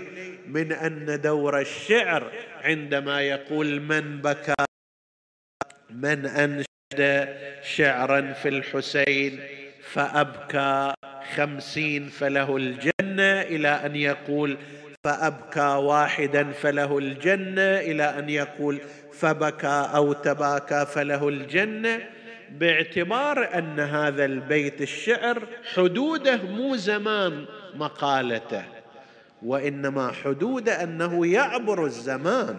من 0.49 0.73
أن 0.73 1.21
دور 1.21 1.61
الشعر 1.61 2.31
عندما 2.63 3.21
يقول 3.21 3.81
من 3.81 4.21
بكى 4.21 4.65
من 5.91 6.27
أنشد 6.27 7.29
شعرا 7.63 8.33
في 8.33 8.49
الحسين 8.49 9.41
فأبكى 9.93 10.95
خمسين 11.35 12.09
فله 12.09 12.57
الجنة 12.57 13.41
إلى 13.43 13.69
أن 13.69 13.97
يقول 13.97 14.59
فأبكى 15.05 15.61
واحدا 15.61 16.53
فله 16.53 16.99
الجنة 16.99 17.81
إلى 17.81 18.19
أن 18.19 18.29
يقول 18.29 18.81
فبكى 19.13 19.91
أو 19.95 20.13
تباكى 20.13 20.87
فله 20.87 21.29
الجنة. 21.29 22.09
باعتبار 22.51 23.59
أن 23.59 23.81
هذا 23.81 24.25
البيت 24.25 24.83
الشعر 24.83 25.43
حدوده 25.75 26.37
مو 26.37 26.77
زمان 26.77 27.45
مقالته. 27.75 28.82
وإنما 29.45 30.13
حدود 30.13 30.69
أنه 30.69 31.27
يعبر 31.27 31.85
الزمان 31.85 32.57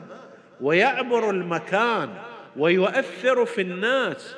ويعبر 0.62 1.30
المكان 1.30 2.10
ويؤثر 2.58 3.46
في 3.46 3.62
الناس. 3.62 4.36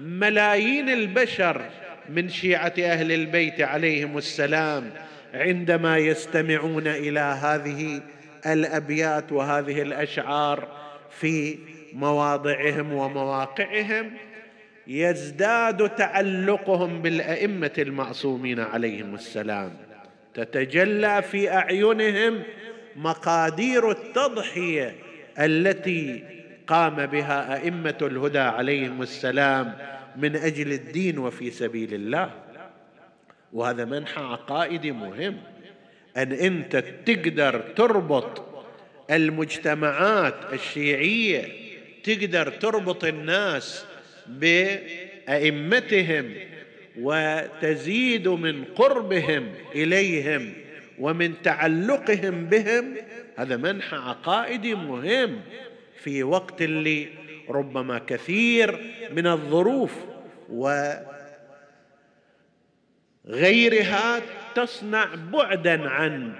ملايين 0.00 0.88
البشر 0.88 1.62
من 2.08 2.28
شيعة 2.28 2.74
أهل 2.78 3.12
البيت 3.12 3.60
عليهم 3.60 4.18
السلام 4.18 4.90
عندما 5.34 5.98
يستمعون 5.98 6.86
إلى 6.86 7.20
هذه 7.20 8.00
الأبيات 8.46 9.32
وهذه 9.32 9.82
الأشعار 9.82 10.68
في 11.10 11.58
مواضعهم 11.92 12.92
ومواقعهم 12.92 14.10
يزداد 14.86 15.90
تعلقهم 15.90 17.02
بالأئمة 17.02 17.72
المعصومين 17.78 18.60
عليهم 18.60 19.14
السلام. 19.14 19.87
تتجلى 20.34 21.22
في 21.22 21.50
أعينهم 21.50 22.42
مقادير 22.96 23.90
التضحية 23.90 24.94
التي 25.38 26.24
قام 26.66 27.06
بها 27.06 27.56
أئمة 27.56 27.98
الهدى 28.02 28.38
عليهم 28.38 29.02
السلام 29.02 29.78
من 30.16 30.36
أجل 30.36 30.72
الدين 30.72 31.18
وفي 31.18 31.50
سبيل 31.50 31.94
الله. 31.94 32.30
وهذا 33.52 33.84
منحى 33.84 34.22
عقائدي 34.22 34.92
مهم. 34.92 35.36
أن 36.16 36.32
أنت 36.32 36.76
تقدر 37.06 37.60
تربط 37.60 38.48
المجتمعات 39.10 40.52
الشيعية 40.52 41.48
تقدر 42.04 42.50
تربط 42.50 43.04
الناس 43.04 43.84
بأئمتهم 44.26 46.34
وتزيد 47.00 48.28
من 48.28 48.64
قربهم 48.64 49.54
إليهم 49.74 50.52
ومن 50.98 51.42
تعلقهم 51.42 52.44
بهم 52.46 52.94
هذا 53.36 53.56
منح 53.56 53.94
عقائدي 53.94 54.74
مهم 54.74 55.40
في 56.02 56.22
وقت 56.22 56.62
اللي 56.62 57.08
ربما 57.48 57.98
كثير 57.98 58.78
من 59.12 59.26
الظروف 59.26 59.94
وغيرها 63.26 64.20
تصنع 64.54 65.14
بعدا 65.32 65.88
عن 65.88 66.32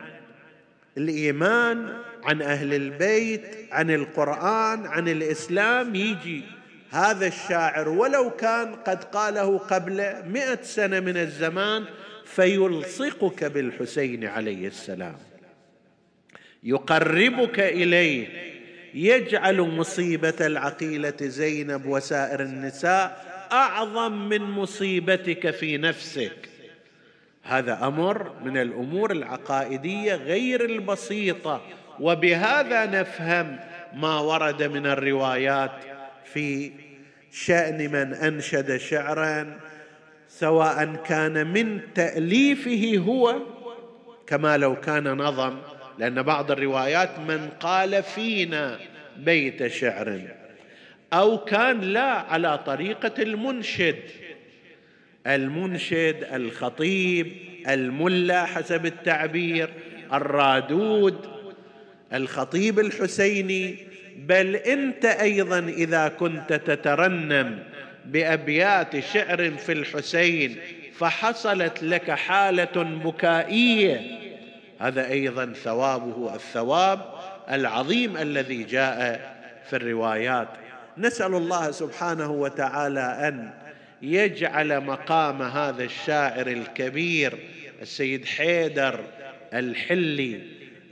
الإيمان 0.96 1.98
عن 2.24 2.42
أهل 2.42 2.74
البيت 2.74 3.42
عن 3.72 3.90
القرآن 3.90 4.86
عن 4.86 5.08
الإسلام 5.08 5.94
يجي 5.94 6.42
هذا 6.90 7.26
الشاعر 7.26 7.88
ولو 7.88 8.30
كان 8.30 8.74
قد 8.74 9.04
قاله 9.04 9.58
قبل 9.58 10.14
مئة 10.26 10.62
سنة 10.62 11.00
من 11.00 11.16
الزمان 11.16 11.84
فيلصقك 12.24 13.44
بالحسين 13.44 14.24
عليه 14.24 14.66
السلام. 14.66 15.16
يقربك 16.62 17.60
إليه 17.60 18.28
يجعل 18.94 19.60
مصيبة 19.60 20.34
العقيلة 20.40 21.16
زينب 21.22 21.86
وسائر 21.86 22.42
النساء 22.42 23.24
أعظم 23.52 24.28
من 24.28 24.42
مصيبتك 24.42 25.50
في 25.50 25.76
نفسك. 25.76 26.48
هذا 27.42 27.86
أمر 27.86 28.32
من 28.44 28.56
الأمور 28.56 29.12
العقائدية 29.12 30.14
غير 30.14 30.64
البسيطة 30.64 31.62
وبهذا 32.00 32.86
نفهم 32.86 33.58
ما 33.94 34.20
ورد 34.20 34.62
من 34.62 34.86
الروايات 34.86 35.97
في 36.32 36.70
شأن 37.32 37.90
من 37.90 38.14
أنشد 38.14 38.76
شعرا 38.76 39.60
سواء 40.28 40.94
كان 40.94 41.46
من 41.46 41.80
تأليفه 41.94 43.02
هو 43.06 43.36
كما 44.26 44.56
لو 44.56 44.80
كان 44.80 45.16
نظم 45.16 45.58
لأن 45.98 46.22
بعض 46.22 46.50
الروايات 46.50 47.18
من 47.18 47.48
قال 47.60 48.02
فينا 48.02 48.78
بيت 49.16 49.66
شعر 49.66 50.22
أو 51.12 51.44
كان 51.44 51.80
لا 51.80 52.10
على 52.10 52.58
طريقة 52.58 53.22
المنشد. 53.22 53.98
المنشد 55.26 56.26
الخطيب 56.32 57.32
الملا 57.68 58.44
حسب 58.44 58.86
التعبير 58.86 59.70
الرادود 60.12 61.28
الخطيب 62.12 62.78
الحسيني. 62.78 63.87
بل 64.26 64.56
انت 64.56 65.04
أيضا 65.04 65.58
اذا 65.58 66.08
كنت 66.08 66.52
تترنم 66.52 67.58
بابيات 68.04 68.98
شعر 68.98 69.50
في 69.50 69.72
الحسين 69.72 70.56
فحصلت 70.98 71.82
لك 71.82 72.10
حالة 72.10 72.82
بكائية. 73.04 74.18
هذا 74.80 75.10
أيضا 75.10 75.52
ثوابه 75.52 76.34
الثواب 76.34 77.00
العظيم 77.50 78.16
الذي 78.16 78.62
جاء 78.62 79.20
في 79.70 79.76
الروايات. 79.76 80.48
نسأل 80.98 81.34
الله 81.34 81.70
سبحانه 81.70 82.30
وتعالى 82.30 83.28
أن 83.28 83.50
يجعل 84.02 84.80
مقام 84.80 85.42
هذا 85.42 85.84
الشاعر 85.84 86.46
الكبير 86.46 87.38
السيد 87.82 88.24
حيدر 88.24 89.00
الحلي 89.54 90.40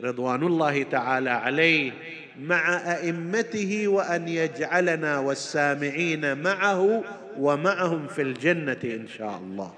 رضوان 0.01 0.43
الله 0.43 0.83
تعالى 0.83 1.31
عليه 1.31 1.93
مع 2.41 2.77
أئمته 2.77 3.89
وأن 3.89 4.29
يجعلنا 4.29 5.19
والسامعين 5.19 6.43
معه 6.43 7.05
ومعهم 7.39 8.07
في 8.07 8.23
الجنة 8.23 8.81
إن 8.85 9.09
شاء 9.19 9.39
الله. 9.39 9.75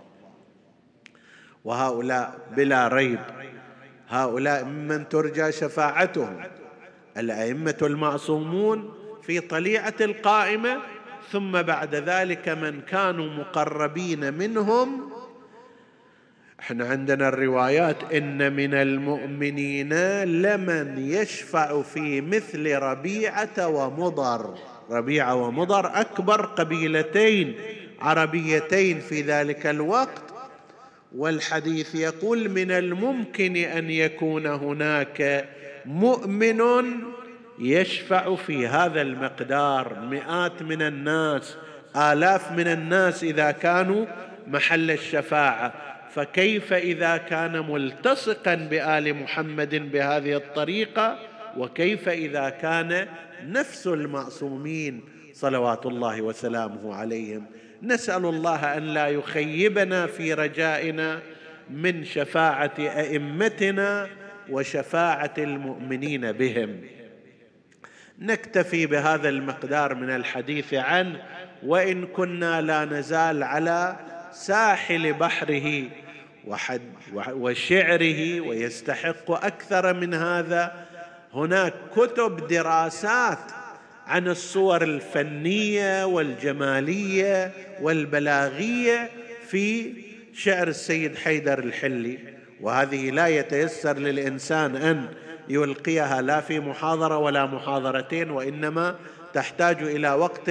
وهؤلاء 1.64 2.38
بلا 2.56 2.88
ريب 2.88 3.20
هؤلاء 4.08 4.64
ممن 4.64 5.08
ترجى 5.08 5.52
شفاعتهم. 5.52 6.42
الأئمة 7.16 7.76
المعصومون 7.82 8.94
في 9.22 9.40
طليعة 9.40 9.94
القائمة 10.00 10.78
ثم 11.30 11.62
بعد 11.62 11.94
ذلك 11.94 12.48
من 12.48 12.80
كانوا 12.80 13.26
مقربين 13.30 14.34
منهم 14.34 15.12
إحنا 16.60 16.88
عندنا 16.88 17.28
الروايات 17.28 18.12
إن 18.12 18.52
من 18.52 18.74
المؤمنين 18.74 19.92
لمن 20.24 20.94
يشفع 20.98 21.82
في 21.82 22.20
مثل 22.20 22.74
ربيعة 22.74 23.66
ومضر. 23.66 24.54
ربيعة 24.90 25.34
ومضر 25.34 26.00
أكبر 26.00 26.46
قبيلتين 26.46 27.54
عربيتين 28.00 29.00
في 29.00 29.22
ذلك 29.22 29.66
الوقت. 29.66 30.22
والحديث 31.16 31.94
يقول 31.94 32.48
من 32.48 32.70
الممكن 32.70 33.56
أن 33.56 33.90
يكون 33.90 34.46
هناك 34.46 35.48
مؤمن 35.84 36.60
يشفع 37.58 38.34
في 38.34 38.66
هذا 38.66 39.02
المقدار. 39.02 40.00
مئات 40.00 40.62
من 40.62 40.82
الناس 40.82 41.56
آلاف 41.96 42.52
من 42.52 42.66
الناس 42.66 43.24
إذا 43.24 43.50
كانوا 43.50 44.06
محل 44.46 44.90
الشفاعة. 44.90 45.72
فكيف 46.10 46.72
إذا 46.72 47.16
كان 47.16 47.70
ملتصقا 47.70 48.54
بآل 48.54 49.14
محمد 49.14 49.74
بهذه 49.92 50.36
الطريقة؟ 50.36 51.18
وكيف 51.56 52.08
إذا 52.08 52.48
كان 52.48 53.08
نفس 53.44 53.86
المعصومين 53.86 55.04
صلوات 55.32 55.86
الله 55.86 56.22
وسلامه 56.22 56.94
عليهم؟ 56.94 57.46
نسأل 57.82 58.24
الله 58.24 58.76
أن 58.76 58.82
لا 58.82 59.08
يخيبنا 59.08 60.06
في 60.06 60.34
رجائنا 60.34 61.20
من 61.70 62.04
شفاعة 62.04 62.74
أئمتنا 62.78 64.08
وشفاعة 64.50 65.34
المؤمنين 65.38 66.32
بهم. 66.32 66.80
نكتفي 68.18 68.86
بهذا 68.86 69.28
المقدار 69.28 69.94
من 69.94 70.10
الحديث 70.10 70.74
عنه 70.74 71.22
وإن 71.62 72.06
كنا 72.06 72.60
لا 72.60 72.84
نزال 72.84 73.42
على 73.42 73.96
ساحل 74.32 75.12
بحره 75.12 75.84
وحد 76.46 76.80
وشعره 77.14 78.40
ويستحق 78.40 79.30
أكثر 79.30 79.94
من 79.94 80.14
هذا. 80.14 80.86
هناك 81.34 81.74
كتب 81.96 82.46
دراسات 82.46 83.38
عن 84.06 84.28
الصور 84.28 84.82
الفنية 84.82 86.04
والجمالية 86.04 87.52
والبلاغية 87.80 89.10
في 89.48 89.92
شعر 90.32 90.68
السيد 90.68 91.16
حيدر 91.16 91.58
الحلي. 91.58 92.18
وهذه 92.60 93.10
لا 93.10 93.26
يتيسر 93.26 93.98
للإنسان 93.98 94.76
أن 94.76 95.08
يلقيها 95.48 96.22
لا 96.22 96.40
في 96.40 96.60
محاضرة 96.60 97.18
ولا 97.18 97.46
محاضرتين 97.46 98.30
وإنما 98.30 98.96
تحتاج 99.34 99.82
إلى 99.82 100.12
وقت 100.12 100.50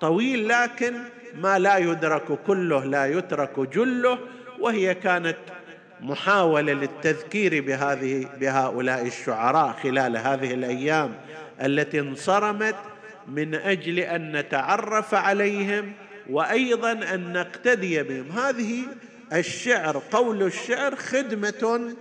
طويل 0.00 0.48
لكن 0.48 0.94
ما 1.34 1.58
لا 1.58 1.76
يدرك 1.76 2.38
كله 2.46 2.84
لا 2.84 3.06
يترك 3.06 3.60
جله 3.60 4.18
وهي 4.60 4.94
كانت 4.94 5.36
محاولة 6.00 6.72
للتذكير 6.72 7.62
بهذه 7.62 8.28
بهؤلاء 8.40 9.06
الشعراء 9.06 9.72
خلال 9.82 10.16
هذه 10.16 10.54
الأيام 10.54 11.14
التي 11.62 12.00
انصرمت 12.00 12.76
من 13.28 13.54
أجل 13.54 13.98
أن 13.98 14.36
نتعرف 14.36 15.14
عليهم 15.14 15.92
وأيضا 16.30 16.92
أن 16.92 17.32
نقتدي 17.32 18.02
بهم. 18.02 18.32
هذه 18.32 18.82
الشعر 19.32 20.02
قول 20.10 20.42
الشعر 20.42 20.96
خدمة 20.96 21.94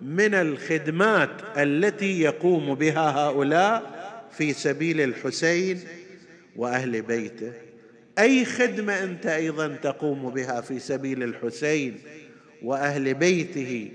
من 0.00 0.34
الخدمات 0.34 1.30
التي 1.56 2.20
يقوم 2.20 2.74
بها 2.74 3.10
هؤلاء 3.10 4.00
في 4.32 4.52
سبيل 4.52 5.00
الحسين 5.00 5.80
وأهل 6.56 7.02
بيته. 7.02 7.52
أي 8.18 8.44
خدمة 8.44 9.04
أنت 9.04 9.26
أيضا 9.26 9.68
تقوم 9.68 10.30
بها 10.30 10.60
في 10.60 10.78
سبيل 10.78 11.22
الحسين 11.22 11.98
وأهل 12.62 13.14
بيته 13.14 13.92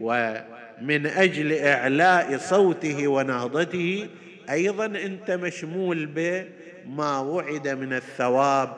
ومن 0.00 1.06
أجل 1.06 1.52
إعلاء 1.52 2.38
صوته 2.38 3.08
ونهضته 3.08 4.08
أيضا 4.50 4.86
أنت 4.86 5.30
مشمول 5.30 6.06
بما 6.06 7.18
وعد 7.18 7.68
من 7.68 7.92
الثواب 7.92 8.76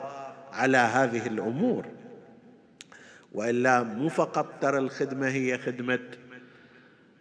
على 0.51 0.77
هذه 0.77 1.27
الأمور. 1.27 1.85
وإلا 3.33 3.83
مو 3.83 4.09
فقط 4.09 4.53
ترى 4.61 4.77
الخدمة 4.77 5.27
هي 5.27 5.57
خدمة 5.57 5.99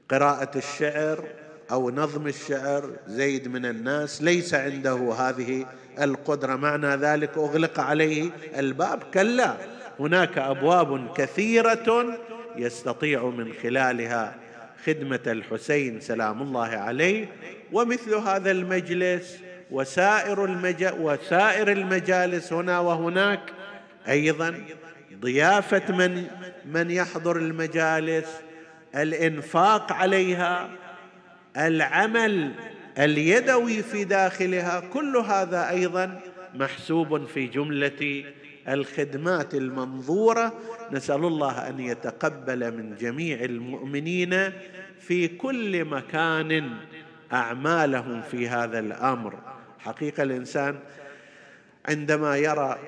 قراءة 0.09 0.59
الشعر 0.59 1.25
أو 1.71 1.91
نظم 1.91 2.27
الشعر 2.27 2.91
زيد 3.07 3.49
من 3.49 3.67
الناس 3.67 4.23
ليس 4.23 4.55
عنده 4.55 5.13
هذه 5.13 5.67
القدرة. 6.01 6.57
معنى 6.57 6.87
ذلك 6.87 7.39
أغلق 7.39 7.81
عليه 7.81 8.31
الباب. 8.59 9.03
كلا 9.15 9.57
هناك 10.01 10.39
أبواب 10.39 11.13
كثيرة 11.17 12.19
يستطيع 12.57 13.25
من 13.25 13.53
خلالها 13.63 14.35
خدمة 14.87 15.21
الحسين 15.27 16.01
سلام 16.01 16.43
الله 16.43 16.69
عليه 16.69 17.29
ومثل 17.73 18.15
هذا 18.15 18.51
المجلس 18.51 19.39
وسائر 19.71 20.45
المجا 20.45 20.93
وسائر 20.93 21.73
المجالس 21.73 22.53
هنا 22.53 22.79
وهناك 22.79 23.41
أيضا 24.09 24.65
ضيافة 25.21 25.93
من 25.97 26.27
من 26.73 26.91
يحضر 26.91 27.37
المجالس 27.37 28.29
الإنفاق 28.95 29.93
عليها 29.93 30.71
العمل 31.57 32.53
اليدوي 32.99 33.83
في 33.83 34.05
داخلها 34.05 34.81
كل 34.81 35.17
هذا 35.17 35.71
أيضا 35.71 36.21
محسوب 36.55 37.27
في 37.27 37.47
جملة 37.47 38.25
الخدمات 38.69 39.55
المنظورة. 39.55 40.53
نسأل 40.93 41.25
الله 41.25 41.69
أن 41.69 41.81
يتقبل 41.81 42.77
من 42.77 42.97
جميع 42.97 43.45
المؤمنين 43.45 44.53
في 44.99 45.29
كل 45.29 45.85
مكان 45.85 46.71
أعمالهم 47.33 48.23
في 48.23 48.49
هذا 48.49 48.79
الأمر. 48.79 49.39
حقيقة 49.79 50.23
الإنسان 50.23 50.79
عندما 51.89 52.37
يرى 52.37 52.79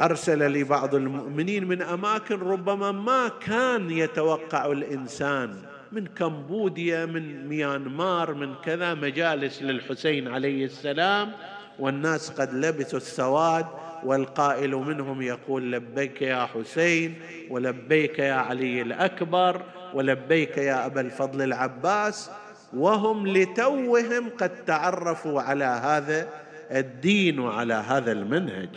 أرسل 0.00 0.50
لي 0.50 0.64
بعض 0.64 0.94
المؤمنين 0.94 1.68
من 1.68 1.82
أماكن 1.82 2.40
ربما 2.40 2.92
ما 2.92 3.28
كان 3.28 3.90
يتوقع 3.90 4.72
الإنسان 4.72 5.62
من 5.92 6.06
كمبوديا 6.06 7.06
من 7.06 7.48
ميانمار 7.48 8.34
من 8.34 8.54
كذا 8.54 8.94
مجالس 8.94 9.62
للحسين 9.62 10.28
عليه 10.28 10.64
السلام. 10.64 11.32
والناس 11.78 12.30
قد 12.30 12.54
لبسوا 12.54 12.98
السواد 12.98 13.66
والقائل 14.04 14.70
منهم 14.70 15.22
يقول 15.22 15.72
لبيك 15.72 16.22
يا 16.22 16.46
حسين 16.46 17.14
ولبيك 17.50 18.18
يا 18.18 18.34
علي 18.34 18.82
الأكبر 18.82 19.62
ولبيك 19.94 20.58
يا 20.58 20.86
أبا 20.86 21.00
الفضل 21.00 21.42
العباس. 21.42 22.30
وهم 22.72 23.26
لتوهم 23.26 24.30
قد 24.38 24.64
تعرفوا 24.64 25.42
على 25.42 25.64
هذا 25.64 26.28
الدين 26.70 27.38
وعلى 27.38 27.74
هذا 27.74 28.12
المنهج. 28.12 28.68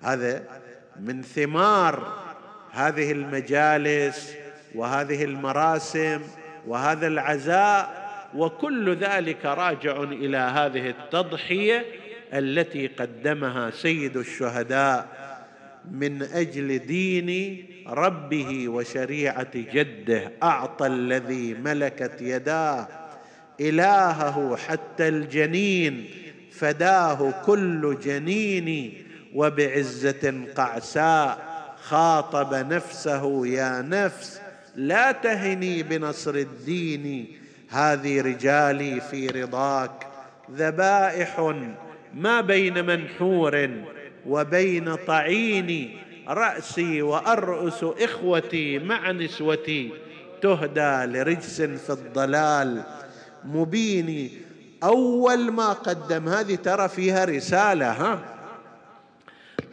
هذا 0.00 0.42
من 1.00 1.22
ثمار 1.22 2.12
هذه 2.70 3.12
المجالس 3.12 4.34
وهذه 4.74 5.24
المراسم 5.24 6.20
وهذا 6.66 7.06
العزاء 7.06 8.08
وكل 8.34 8.96
ذلك 8.96 9.44
راجع 9.44 10.02
إلى 10.02 10.36
هذه 10.36 10.90
التضحية 10.90 11.84
التي 12.32 12.86
قدمها 12.86 13.70
سيد 13.70 14.16
الشهداء 14.16 15.08
من 15.90 16.22
أجل 16.22 16.78
دين 16.78 17.64
ربه 17.86 18.68
وشريعة 18.68 19.50
جده. 19.54 20.32
أعطى 20.42 20.86
الذي 20.86 21.54
ملكت 21.54 22.22
يداه 22.22 22.88
إلهه 23.60 24.56
حتى 24.56 25.08
الجنين 25.08 26.04
فداه 26.52 27.42
كل 27.46 27.98
جنين 28.02 28.94
وبعزة 29.34 30.44
قعساء 30.56 31.48
خاطب 31.82 32.54
نفسه 32.54 33.46
يا 33.46 33.82
نفس 33.82 34.40
لا 34.78 35.12
تهني 35.12 35.82
بنصر 35.82 36.34
الدين. 36.34 37.26
هذه 37.68 38.20
رجالي 38.20 39.00
في 39.00 39.26
رضاك. 39.26 40.06
ذبائح 40.54 41.54
ما 42.14 42.40
بين 42.40 42.86
منحور 42.86 43.70
وبين 44.26 44.94
طعين. 44.94 45.98
رأسي 46.28 47.02
وارؤس 47.02 47.84
إخوتي 47.84 48.78
مع 48.78 49.10
نسوتي. 49.10 49.90
تهدى 50.42 51.18
لرجس 51.18 51.62
في 51.62 51.90
الضلال. 51.90 52.82
مبين 53.44 54.30
أول 54.82 55.50
ما 55.50 55.72
قدم. 55.72 56.28
هذه 56.28 56.54
ترى 56.54 56.88
فيها 56.88 57.24
رسالة 57.24 57.90
ها؟ 57.90 58.37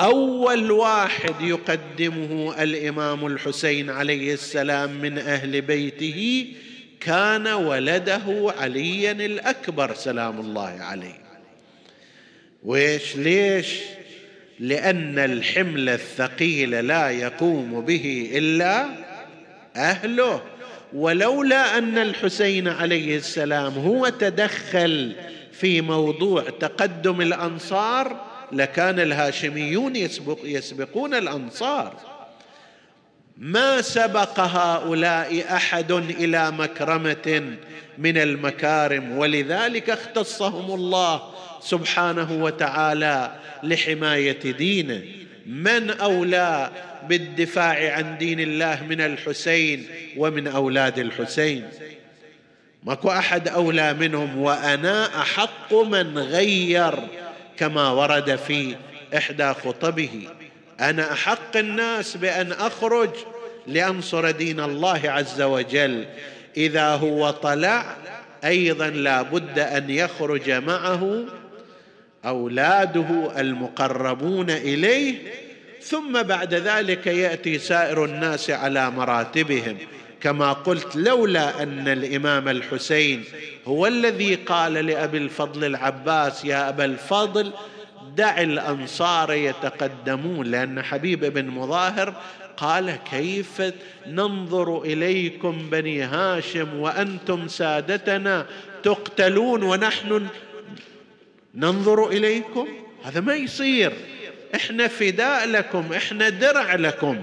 أول 0.01 0.71
واحد 0.71 1.41
يقدمه 1.41 2.63
الإمام 2.63 3.25
الحسين 3.25 3.89
عليه 3.89 4.33
السلام 4.33 5.01
من 5.01 5.17
أهل 5.17 5.61
بيته 5.61 6.47
كان 6.99 7.47
ولده 7.47 8.53
عليا 8.59 9.11
الأكبر 9.11 9.93
سلام 9.93 10.39
الله 10.39 10.77
عليه. 10.79 11.25
ويش 12.63 13.15
ليش؟ 13.15 13.79
لأن 14.59 15.19
الحمل 15.19 15.89
الثقيل 15.89 16.87
لا 16.87 17.09
يقوم 17.09 17.81
به 17.81 18.31
إلا 18.33 18.85
أهله. 19.75 20.41
ولولا 20.93 21.77
أن 21.77 21.97
الحسين 21.97 22.67
عليه 22.67 23.17
السلام 23.17 23.73
هو 23.73 24.09
تدخل 24.09 25.15
في 25.51 25.81
موضوع 25.81 26.43
تقدم 26.59 27.21
الأنصار 27.21 28.34
لكان 28.55 28.99
الهاشميون 28.99 29.95
يسبق 29.95 30.39
يسبقون 30.43 31.13
الأنصار. 31.13 31.93
ما 33.37 33.81
سبق 33.81 34.39
هؤلاء 34.39 35.55
أحد 35.55 35.91
إلى 35.91 36.51
مكرمة 36.51 37.57
من 37.97 38.17
المكارم؟ 38.17 39.17
ولذلك 39.17 39.89
اختصهم 39.89 40.73
الله 40.75 41.21
سبحانه 41.61 42.43
وتعالى 42.43 43.35
لحماية 43.63 44.51
دينه. 44.51 45.03
من 45.45 45.89
أولى 45.89 46.71
بالدفاع 47.09 47.95
عن 47.95 48.17
دين 48.17 48.39
الله 48.39 48.83
من 48.89 49.01
الحسين 49.01 49.87
ومن 50.17 50.47
أولاد 50.47 50.99
الحسين؟ 50.99 51.69
ماكو 52.83 53.11
أحد 53.11 53.47
أولى 53.47 53.93
منهم 53.93 54.37
وأنا 54.37 55.21
أحق 55.21 55.73
من 55.73 56.17
غير 56.17 56.99
كما 57.57 57.89
ورد 57.89 58.35
في 58.35 58.75
إحدى 59.17 59.53
خطبه 59.53 60.27
أنا 60.79 61.11
أحق 61.13 61.57
الناس 61.57 62.17
بأن 62.17 62.51
أخرج 62.51 63.09
لأنصر 63.67 64.31
دين 64.31 64.59
الله 64.59 65.01
عز 65.05 65.41
وجل. 65.41 66.05
إذا 66.57 66.87
هو 66.87 67.29
طلع 67.29 67.95
أيضا 68.45 68.87
لا 68.87 69.21
بد 69.21 69.59
أن 69.59 69.89
يخرج 69.89 70.51
معه 70.51 71.23
أولاده 72.25 73.31
المقربون 73.37 74.49
إليه 74.49 75.15
ثم 75.81 76.21
بعد 76.21 76.53
ذلك 76.53 77.07
يأتي 77.07 77.59
سائر 77.59 78.05
الناس 78.05 78.49
على 78.49 78.91
مراتبهم. 78.91 79.77
كما 80.25 80.53
قلت 80.53 80.95
لولا 80.95 81.63
أن 81.63 81.87
الإمام 81.87 82.49
الحسين 82.49 83.23
هو 83.67 83.87
الذي 83.87 84.35
قال 84.35 84.73
لأبي 84.73 85.17
الفضل 85.17 85.65
العباس 85.65 86.45
يا 86.45 86.69
أبا 86.69 86.85
الفضل 86.85 87.51
دع 88.15 88.41
الأنصار 88.41 89.33
يتقدمون. 89.33 90.47
لأن 90.47 90.81
حبيب 90.81 91.25
بن 91.25 91.47
مظاهر 91.47 92.13
قال 92.57 92.95
كيف 93.11 93.61
ننظر 94.07 94.81
إليكم 94.81 95.69
بني 95.69 96.01
هاشم 96.01 96.79
وأنتم 96.79 97.47
سادتنا 97.47 98.45
تقتلون 98.83 99.63
ونحن 99.63 100.27
ننظر 101.55 102.07
إليكم؟ 102.07 102.67
هذا 103.03 103.19
ما 103.19 103.35
يصير. 103.35 103.93
إحنا 104.55 104.87
فداء 104.87 105.47
لكم 105.47 105.93
إحنا 105.93 106.29
درع 106.29 106.75
لكم. 106.75 107.17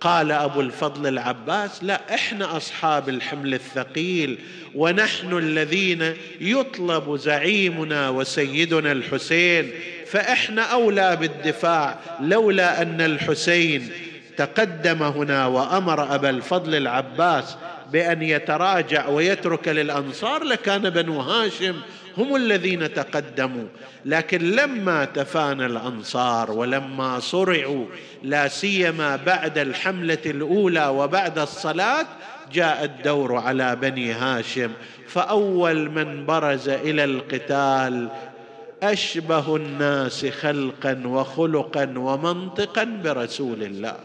قال 0.00 0.32
أبو 0.32 0.60
الفضل 0.60 1.06
العباس 1.06 1.84
لا 1.84 2.14
إحنا 2.14 2.56
أصحاب 2.56 3.08
الحمل 3.08 3.54
الثقيل 3.54 4.38
ونحن 4.74 5.38
الذين 5.38 6.14
يطلب 6.40 7.16
زعيمنا 7.16 8.08
وسيدنا 8.08 8.92
الحسين 8.92 9.70
فإحنا 10.06 10.62
أولى 10.62 11.16
بالدفاع 11.16 11.98
لولا 12.20 12.82
أن 12.82 13.00
الحسين 13.00 13.90
تقدم 14.36 15.02
هنا 15.02 15.46
وأمر 15.46 16.14
أبا 16.14 16.30
الفضل 16.30 16.74
العباس 16.74 17.56
بأن 17.92 18.22
يتراجع 18.22 19.08
ويترك 19.08 19.68
للأنصار 19.68 20.44
لكان 20.44 20.90
بنو 20.90 21.20
هاشم 21.20 21.74
هم 22.18 22.36
الذين 22.36 22.94
تقدموا. 22.94 23.66
لكن 24.04 24.50
لما 24.50 25.04
تفانى 25.04 25.66
الأنصار 25.66 26.50
ولما 26.50 27.20
صرعوا 27.20 27.86
لا 28.22 28.48
سيما 28.48 29.16
بعد 29.16 29.58
الحملة 29.58 30.18
الأولى 30.26 30.86
وبعد 30.86 31.38
الصلاة 31.38 32.06
جاء 32.52 32.84
الدور 32.84 33.36
على 33.36 33.76
بني 33.76 34.12
هاشم. 34.12 34.70
فأول 35.08 35.90
من 35.90 36.26
برز 36.26 36.68
إلى 36.68 37.04
القتال 37.04 38.08
أشبه 38.82 39.56
الناس 39.56 40.26
خلقا 40.26 41.02
وخلقا 41.06 41.94
ومنطقا 41.96 42.84
برسول 42.84 43.62
الله. 43.62 43.96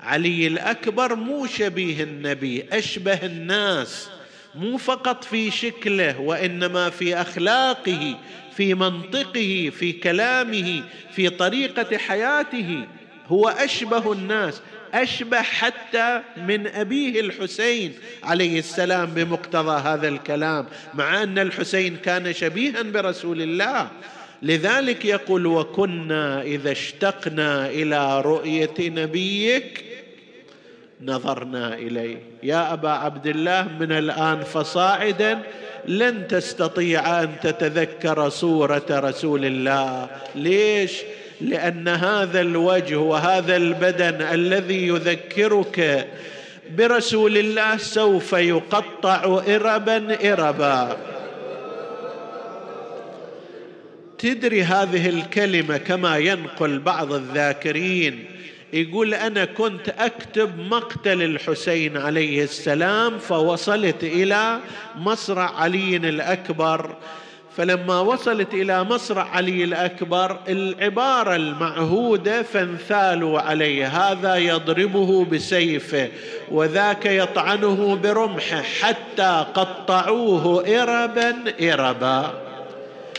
علي 0.00 0.46
الأكبر 0.46 1.14
مو 1.14 1.46
شبيه 1.46 2.02
النبي 2.02 2.64
أشبه 2.72 3.26
الناس. 3.26 4.10
مو 4.54 4.76
فقط 4.76 5.24
في 5.24 5.50
شكله 5.50 6.20
وإنما 6.20 6.90
في 6.90 7.14
أخلاقه 7.14 8.16
في 8.56 8.74
منطقه 8.74 9.70
في 9.78 9.92
كلامه 9.92 10.82
في 11.12 11.28
طريقة 11.30 11.98
حياته. 11.98 12.84
هو 13.26 13.48
أشبه 13.48 14.12
الناس 14.12 14.62
أشبه 14.94 15.42
حتى 15.42 16.22
من 16.36 16.66
أبيه 16.66 17.20
الحسين 17.20 17.92
عليه 18.22 18.58
السلام 18.58 19.06
بمقتضى 19.06 19.80
هذا 19.88 20.08
الكلام 20.08 20.66
مع 20.94 21.22
أن 21.22 21.38
الحسين 21.38 21.96
كان 21.96 22.32
شبيها 22.32 22.82
برسول 22.82 23.42
الله. 23.42 23.90
لذلك 24.42 25.04
يقول 25.04 25.46
وكنا 25.46 26.42
إذا 26.42 26.72
اشتقنا 26.72 27.70
إلى 27.70 28.20
رؤية 28.20 28.74
نبيك 28.80 29.89
نظرنا 31.02 31.74
إليه. 31.74 32.16
يا 32.42 32.72
أبا 32.72 32.90
عبد 32.90 33.26
الله 33.26 33.68
من 33.80 33.92
الآن 33.92 34.40
فصاعدا 34.40 35.38
لن 35.86 36.28
تستطيع 36.28 37.22
أن 37.22 37.30
تتذكر 37.42 38.28
صورة 38.28 38.86
رسول 38.90 39.44
الله. 39.44 40.08
ليش؟ 40.34 40.92
لأن 41.40 41.88
هذا 41.88 42.40
الوجه 42.40 42.96
وهذا 42.96 43.56
البدن 43.56 44.22
الذي 44.22 44.88
يذكرك 44.88 46.08
برسول 46.76 47.36
الله 47.38 47.76
سوف 47.76 48.32
يقطع 48.32 49.42
اربا 49.48 50.32
اربا. 50.32 50.96
تدري 54.18 54.62
هذه 54.62 55.08
الكلمة 55.08 55.76
كما 55.76 56.18
ينقل 56.18 56.78
بعض 56.78 57.12
الذاكرين. 57.12 58.24
يقول 58.72 59.14
أنا 59.14 59.44
كنت 59.44 59.88
أكتب 59.88 60.58
مقتل 60.58 61.22
الحسين 61.22 61.96
عليه 61.96 62.44
السلام 62.44 63.18
فوصلت 63.18 64.04
إلى 64.04 64.58
مصرع 64.96 65.50
علي 65.60 65.96
الأكبر. 65.96 66.96
فلما 67.56 68.00
وصلت 68.00 68.54
إلى 68.54 68.84
مصرع 68.84 69.22
علي 69.22 69.64
الأكبر 69.64 70.38
العبارة 70.48 71.36
المعهودة 71.36 72.42
فانثالوا 72.42 73.40
عليه 73.40 73.86
هذا 73.86 74.36
يضربه 74.36 75.24
بسيفه 75.24 76.08
وذاك 76.50 77.06
يطعنه 77.06 77.96
برمحه 78.02 78.62
حتى 78.62 79.46
قطعوه 79.54 80.64
إربا 80.82 81.34
إربا. 81.72 82.49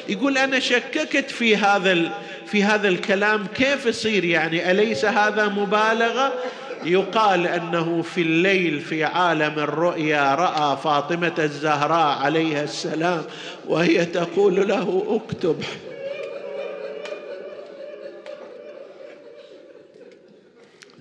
يقول 0.10 0.38
أنا 0.38 0.60
شككت 0.60 1.32
في 1.32 1.58
هذا 1.58 2.12
في 2.46 2.64
هذا 2.64 2.88
الكلام 2.88 3.48
كيف 3.48 3.86
يصير 3.86 4.26
يعني؟ 4.26 4.72
أليس 4.72 5.06
هذا 5.06 5.48
مبالغة؟ 5.48 6.34
يقال 6.84 7.48
أنه 7.48 8.02
في 8.02 8.22
الليل 8.22 8.80
في 8.80 9.04
عالم 9.04 9.60
الرؤيا 9.60 10.36
رأى 10.36 10.78
فاطمة 10.84 11.34
الزهراء 11.40 12.18
عليها 12.18 12.64
السلام 12.64 13.24
وهي 13.68 14.06
تقول 14.06 14.68
له 14.68 15.20
اكتب. 15.26 15.64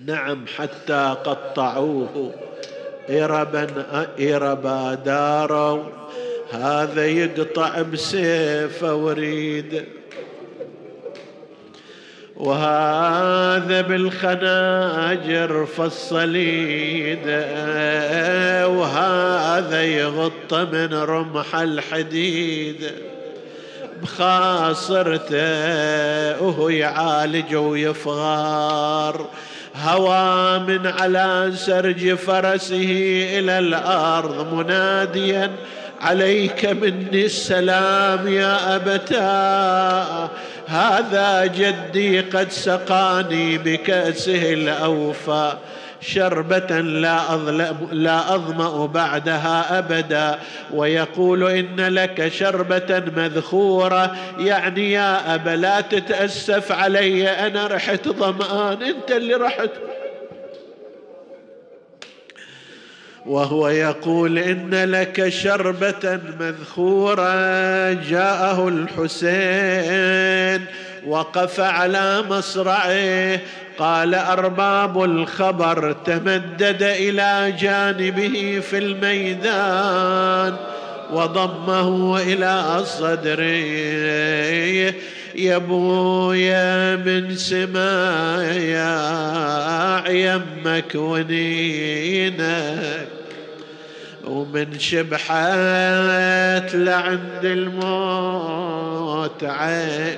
نعم 0.05 0.45
حتى 0.57 1.15
قطعوه 1.23 2.33
إربا 3.09 3.67
إربا 4.19 4.93
داروا 4.93 5.83
هذا 6.51 7.05
يقطع 7.05 7.81
بسيفه 7.81 8.95
وريده 8.95 9.83
وهذا 12.35 13.81
بالخناجر 13.81 15.65
فالصليد. 15.65 17.27
وهذا 18.67 19.83
يغط 19.83 20.53
من 20.53 20.93
رمح 20.93 21.55
الحديد. 21.55 22.91
بخاصرته 24.01 25.31
وهو 26.41 26.69
يعالج 26.69 27.55
ويفغار. 27.55 29.29
هوى 29.75 30.59
من 30.59 30.87
على 30.87 31.51
سرج 31.55 32.13
فرسه 32.13 33.25
إلى 33.39 33.59
الأرض 33.59 34.53
مناديا 34.53 35.51
عليك 36.01 36.65
مني 36.65 37.25
السلام 37.25 38.27
يا 38.27 38.75
أبتاه. 38.75 40.29
هذا 40.67 41.45
جدي 41.45 42.19
قد 42.19 42.51
سقاني 42.51 43.57
بكأسه 43.57 44.53
الأوفى. 44.53 45.53
شربة 46.01 46.79
لا 46.79 47.33
أظلم 47.33 47.87
لا 47.91 48.35
أظمأ 48.35 48.85
بعدها 48.85 49.79
أبدا. 49.79 50.39
ويقول 50.73 51.43
إن 51.43 51.79
لك 51.79 52.27
شربة 52.27 53.03
مذخورة. 53.17 54.15
يعني 54.39 54.91
يا 54.91 55.35
أبا 55.35 55.49
لا 55.49 55.81
تتأسف 55.81 56.71
علي. 56.71 57.29
أنا 57.29 57.67
رحت 57.67 58.07
ظمآن 58.07 58.83
أنت 58.83 59.11
اللي 59.11 59.33
رحت. 59.33 59.69
وهو 63.25 63.67
يقول 63.67 64.37
إن 64.37 64.75
لك 64.91 65.29
شربة 65.29 66.19
مذخورة 66.39 67.93
جاءه 67.93 68.67
الحسين 68.67 70.65
وقف 71.07 71.59
على 71.59 72.23
مصرعه. 72.29 73.39
قال 73.77 74.15
أرباب 74.15 75.03
الخبر 75.03 75.91
تمدد 76.05 76.83
إلى 76.83 77.53
جانبه 77.59 78.61
في 78.69 78.77
الميدان 78.77 80.55
وضمه 81.11 82.21
إلى 82.21 82.81
صدره. 82.85 83.51
يا 85.35 85.57
بويا 85.57 86.95
من 86.95 87.35
سمايا 87.35 88.91
يمك 90.09 90.95
ونينك. 90.95 93.07
ومن 94.23 94.79
شبحت 94.79 96.75
لعند 96.75 97.39
الموت 97.43 99.43
عين. 99.43 100.15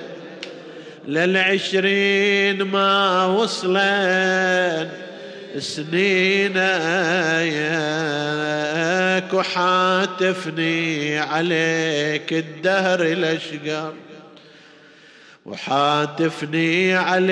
للعشرين 1.08 2.62
ما 2.62 3.26
وصلن 3.26 4.90
سنين 5.60 6.58
أياك 7.38 9.34
وحاتفني 9.34 11.18
عليك 11.18 12.34
الدهر 12.34 13.02
الأشقر. 13.02 13.94
وحاتفني 15.46 16.96
عليك 16.96 17.32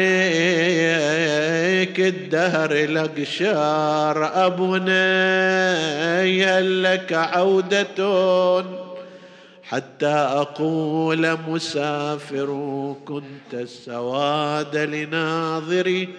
الدهر 2.00 2.72
الأقشار. 2.72 4.46
ابني 4.48 6.46
هل 6.46 6.84
لك 6.84 7.14
عودة 7.14 8.66
حتى 9.64 10.08
أقول 10.08 11.38
مسافر 11.48 12.50
كنت 13.06 13.54
السواد 13.54 14.76
لناظري 14.76 16.10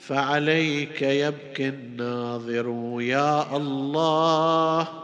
فعليك 0.00 1.02
يبكي 1.02 1.68
الناظر. 1.68 2.96
يا 3.00 3.56
الله 3.56 5.03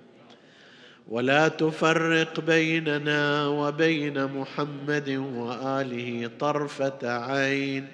ولا 1.11 1.47
تفرق 1.47 2.39
بيننا 2.39 3.47
وبين 3.47 4.25
محمد 4.25 5.09
وآله 5.09 6.29
طرفة 6.39 6.99
عين. 7.03 7.87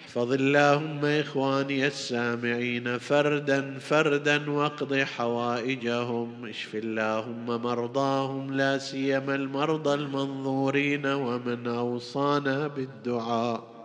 احفظ 0.00 0.32
اللهم 0.32 1.04
إخواني 1.04 1.86
السامعين 1.86 2.98
فردا 2.98 3.78
فردا 3.78 4.50
واقض 4.50 4.94
حوائجهم. 4.94 6.46
اشف 6.46 6.74
اللهم 6.74 7.46
مرضاهم 7.46 8.54
لا 8.54 8.78
سيما 8.78 9.34
المرضى 9.34 9.94
المنظورين 9.94 11.06
ومن 11.06 11.66
أوصانا 11.66 12.66
بالدعاء. 12.66 13.75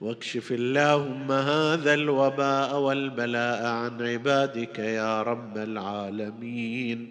واكشف 0.00 0.52
اللهم 0.52 1.32
هذا 1.32 1.94
الوباء 1.94 2.78
والبلاء 2.78 3.66
عن 3.66 4.02
عبادك 4.02 4.78
يا 4.78 5.22
رب 5.22 5.58
العالمين. 5.58 7.10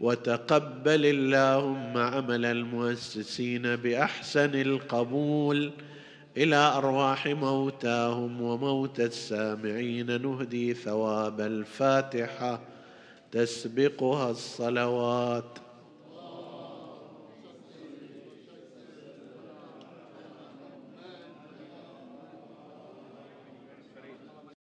وتقبل 0.00 1.06
اللهم 1.06 1.98
عمل 1.98 2.44
المؤسسين 2.44 3.76
بأحسن 3.76 4.60
القبول. 4.60 5.72
إلى 6.36 6.56
أرواح 6.56 7.26
موتاهم 7.26 8.42
وموتى 8.42 9.04
السامعين 9.04 10.22
نهدي 10.22 10.74
ثواب 10.74 11.40
الفاتحة. 11.40 12.60
تسبقها 13.32 14.30
الصلوات. 14.30 15.63